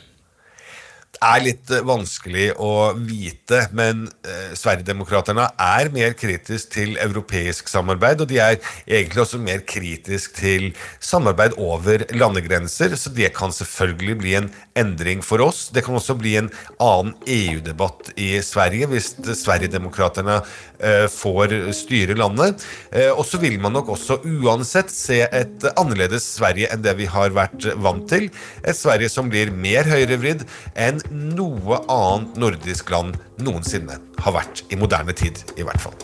Er 1.23 1.43
litt 1.45 1.71
eh, 1.73 1.85
vanskelig 1.87 2.49
å 2.61 2.93
vite, 2.99 3.67
men 3.77 4.07
eh, 4.27 4.53
Sverigedemokraterna 4.59 5.49
er 5.61 5.93
mer 5.95 6.17
kritisk 6.19 6.73
til 6.75 6.97
europeisk 7.03 7.71
samarbeid, 7.71 8.25
og 8.25 8.31
de 8.33 8.41
er 8.43 8.59
egentlig 8.87 9.25
også 9.25 9.41
mer 9.43 9.63
kritisk 9.69 10.37
til 10.39 10.71
samarbeid 11.03 11.57
over 11.61 12.07
landegrenser, 12.17 12.97
så 12.99 13.13
det 13.15 13.33
kan 13.37 13.55
selvfølgelig 13.55 14.19
bli 14.23 14.37
en 14.41 14.51
endring 14.79 15.23
for 15.25 15.43
oss. 15.45 15.67
Det 15.73 15.85
kan 15.87 15.99
også 15.99 16.17
bli 16.19 16.37
en 16.41 16.51
annen 16.83 17.15
EU-debatt 17.29 18.13
i 18.21 18.35
Sverige 18.45 18.89
hvis 18.91 19.13
Sverigedemokraterna 19.43 20.41
eh, 20.83 21.07
får 21.13 21.55
styre 21.77 22.17
landet. 22.19 22.65
Eh, 22.91 23.11
og 23.13 23.25
så 23.29 23.41
vil 23.43 23.59
man 23.63 23.77
nok 23.77 23.93
også 23.95 24.21
uansett 24.25 24.93
se 24.93 25.23
et 25.27 25.67
annerledes 25.77 26.27
Sverige 26.39 26.71
enn 26.73 26.85
det 26.85 26.97
vi 27.01 27.09
har 27.11 27.35
vært 27.37 27.69
vant 27.83 28.07
til. 28.11 28.29
Et 28.65 28.77
Sverige 28.77 29.13
som 29.13 29.31
blir 29.33 29.53
mer 29.53 29.89
høyrevridd 29.89 30.47
enn 30.75 31.03
noe 31.13 31.79
annet 31.93 32.39
nordisk 32.41 32.91
land 32.93 33.19
noensinne 33.43 33.99
har 34.23 34.35
vært 34.35 34.65
i 34.73 34.79
moderne 34.81 35.15
tid, 35.17 35.39
i 35.59 35.67
hvert 35.67 35.83
fall. 35.83 35.97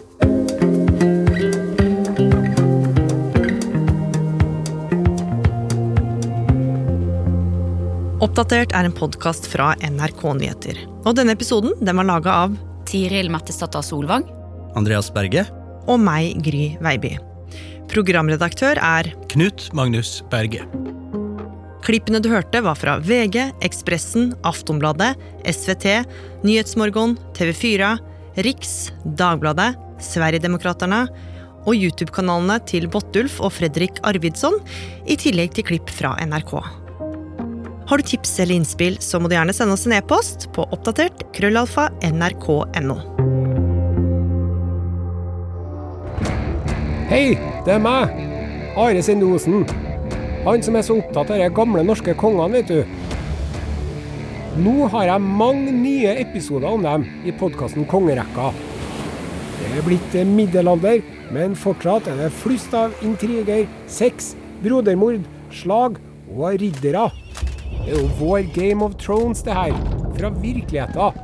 Oppdatert 8.18 8.74
er 8.74 8.88
en 8.88 8.94
podkast 8.94 9.46
fra 9.46 9.72
NRK 9.78 10.24
Nyheter. 10.40 10.80
Og 11.06 11.14
denne 11.14 11.36
episoden 11.38 11.76
den 11.78 12.00
var 12.00 12.08
laga 12.08 12.34
av 12.48 12.58
Tiril 12.90 13.30
Mattisdatter 13.30 13.84
Solvang. 13.86 14.26
Andreas 14.78 15.12
Berge. 15.14 15.46
Og 15.88 16.02
meg, 16.02 16.34
Gry 16.44 16.72
Veiby. 16.84 17.14
Programredaktør 17.88 18.82
er 18.82 19.08
Knut 19.32 19.70
Magnus 19.72 20.18
Berge. 20.32 20.66
Klippene 21.88 22.18
du 22.20 22.26
hørte, 22.28 22.60
var 22.60 22.76
fra 22.76 22.98
VG, 23.00 23.46
Ekspressen, 23.64 24.34
Aftonbladet, 24.44 25.14
SVT, 25.48 25.86
Nyhetsmorgon, 26.44 27.14
TV4, 27.32 27.94
Riks, 28.44 28.74
Dagbladet, 29.16 29.70
Sverigedemokraterna 30.04 31.06
og 31.64 31.72
YouTube-kanalene 31.72 32.58
til 32.68 32.90
Bottulf 32.92 33.38
og 33.40 33.54
Fredrik 33.56 34.02
Arvidsson, 34.04 34.60
i 35.08 35.16
tillegg 35.16 35.56
til 35.56 35.64
klipp 35.70 35.88
fra 35.88 36.12
NRK. 36.28 36.52
Har 37.88 37.96
du 37.96 38.04
tips 38.04 38.36
eller 38.44 38.58
innspill, 38.58 39.00
så 39.00 39.16
må 39.16 39.32
du 39.32 39.38
gjerne 39.38 39.56
sende 39.56 39.72
oss 39.72 39.88
en 39.88 39.96
e-post 39.96 40.50
på 40.52 40.68
oppdatert 40.68 41.24
krøllalfa 41.32 41.88
nrk.no. 42.04 43.00
Hei, 47.08 47.26
det 47.64 47.78
er 47.80 47.84
meg, 47.88 48.18
Are 48.76 49.00
Sendosen. 49.00 49.64
Han 50.48 50.62
som 50.64 50.78
er 50.78 50.84
så 50.86 50.94
opptatt 50.96 51.28
av 51.34 51.42
de 51.42 51.46
gamle 51.52 51.82
norske 51.84 52.14
kongene, 52.16 52.62
vet 52.62 52.70
du. 52.72 52.84
Nå 54.64 54.86
har 54.94 55.10
jeg 55.10 55.20
mange 55.20 55.74
nye 55.76 56.14
episoder 56.22 56.70
om 56.72 56.86
dem 56.86 57.04
i 57.28 57.34
podkasten 57.36 57.84
Kongerekka. 57.90 58.46
Det 59.58 59.68
er 59.76 59.84
blitt 59.84 60.16
middelalder, 60.30 61.02
men 61.36 61.52
fortsatt 61.52 62.08
er 62.08 62.16
det 62.22 62.30
flust 62.40 62.72
av 62.72 62.96
intriger, 63.04 63.66
sex, 63.92 64.30
brodermord, 64.64 65.20
slag 65.52 66.00
og 66.32 66.56
riddere. 66.62 67.10
Det 67.74 67.92
er 67.92 68.00
jo 68.00 68.08
vår 68.16 68.48
Game 68.56 68.88
of 68.88 68.96
Thrones, 68.96 69.44
det 69.44 69.52
her. 69.52 69.76
Fra 70.16 70.32
virkeligheten. 70.32 71.20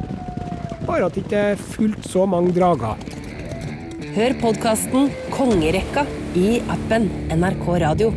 Bare 0.85 1.09
at 1.09 1.17
det 1.17 1.25
ikke 1.25 1.47
er 1.55 1.65
fullt 1.73 2.05
så 2.13 2.29
mange 2.29 2.53
drager. 2.61 3.01
Hør 4.19 4.37
podkasten 4.45 5.09
Kongerekka 5.33 6.05
i 6.37 6.61
appen 6.77 7.09
NRK 7.33 7.67
Radio. 7.89 8.13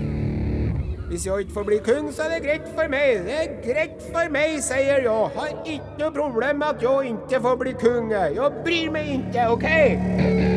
Hvis 1.18 1.26
jeg 1.26 1.40
ikke 1.40 1.54
får 1.54 1.64
bli 1.64 1.78
kong, 1.78 2.14
så 2.14 2.22
er 2.24 2.30
det 2.30 2.44
greit 2.44 2.68
for 2.76 2.90
meg. 2.94 3.24
Det 3.26 3.38
er 3.44 3.48
greit 3.64 4.04
for 4.12 4.30
meg, 4.30 4.60
sier 4.62 5.02
jeg. 5.02 5.32
Har 5.38 5.56
ikke 5.66 5.98
noe 6.04 6.12
problem 6.14 6.62
med 6.62 6.68
at 6.68 6.86
jeg 6.86 7.16
ikke 7.16 7.42
får 7.48 7.58
bli 7.64 7.74
kong. 7.82 8.14
Jeg 8.14 8.54
bryr 8.70 8.94
meg 8.94 9.10
ikke, 9.16 9.50
OK? 9.56 10.57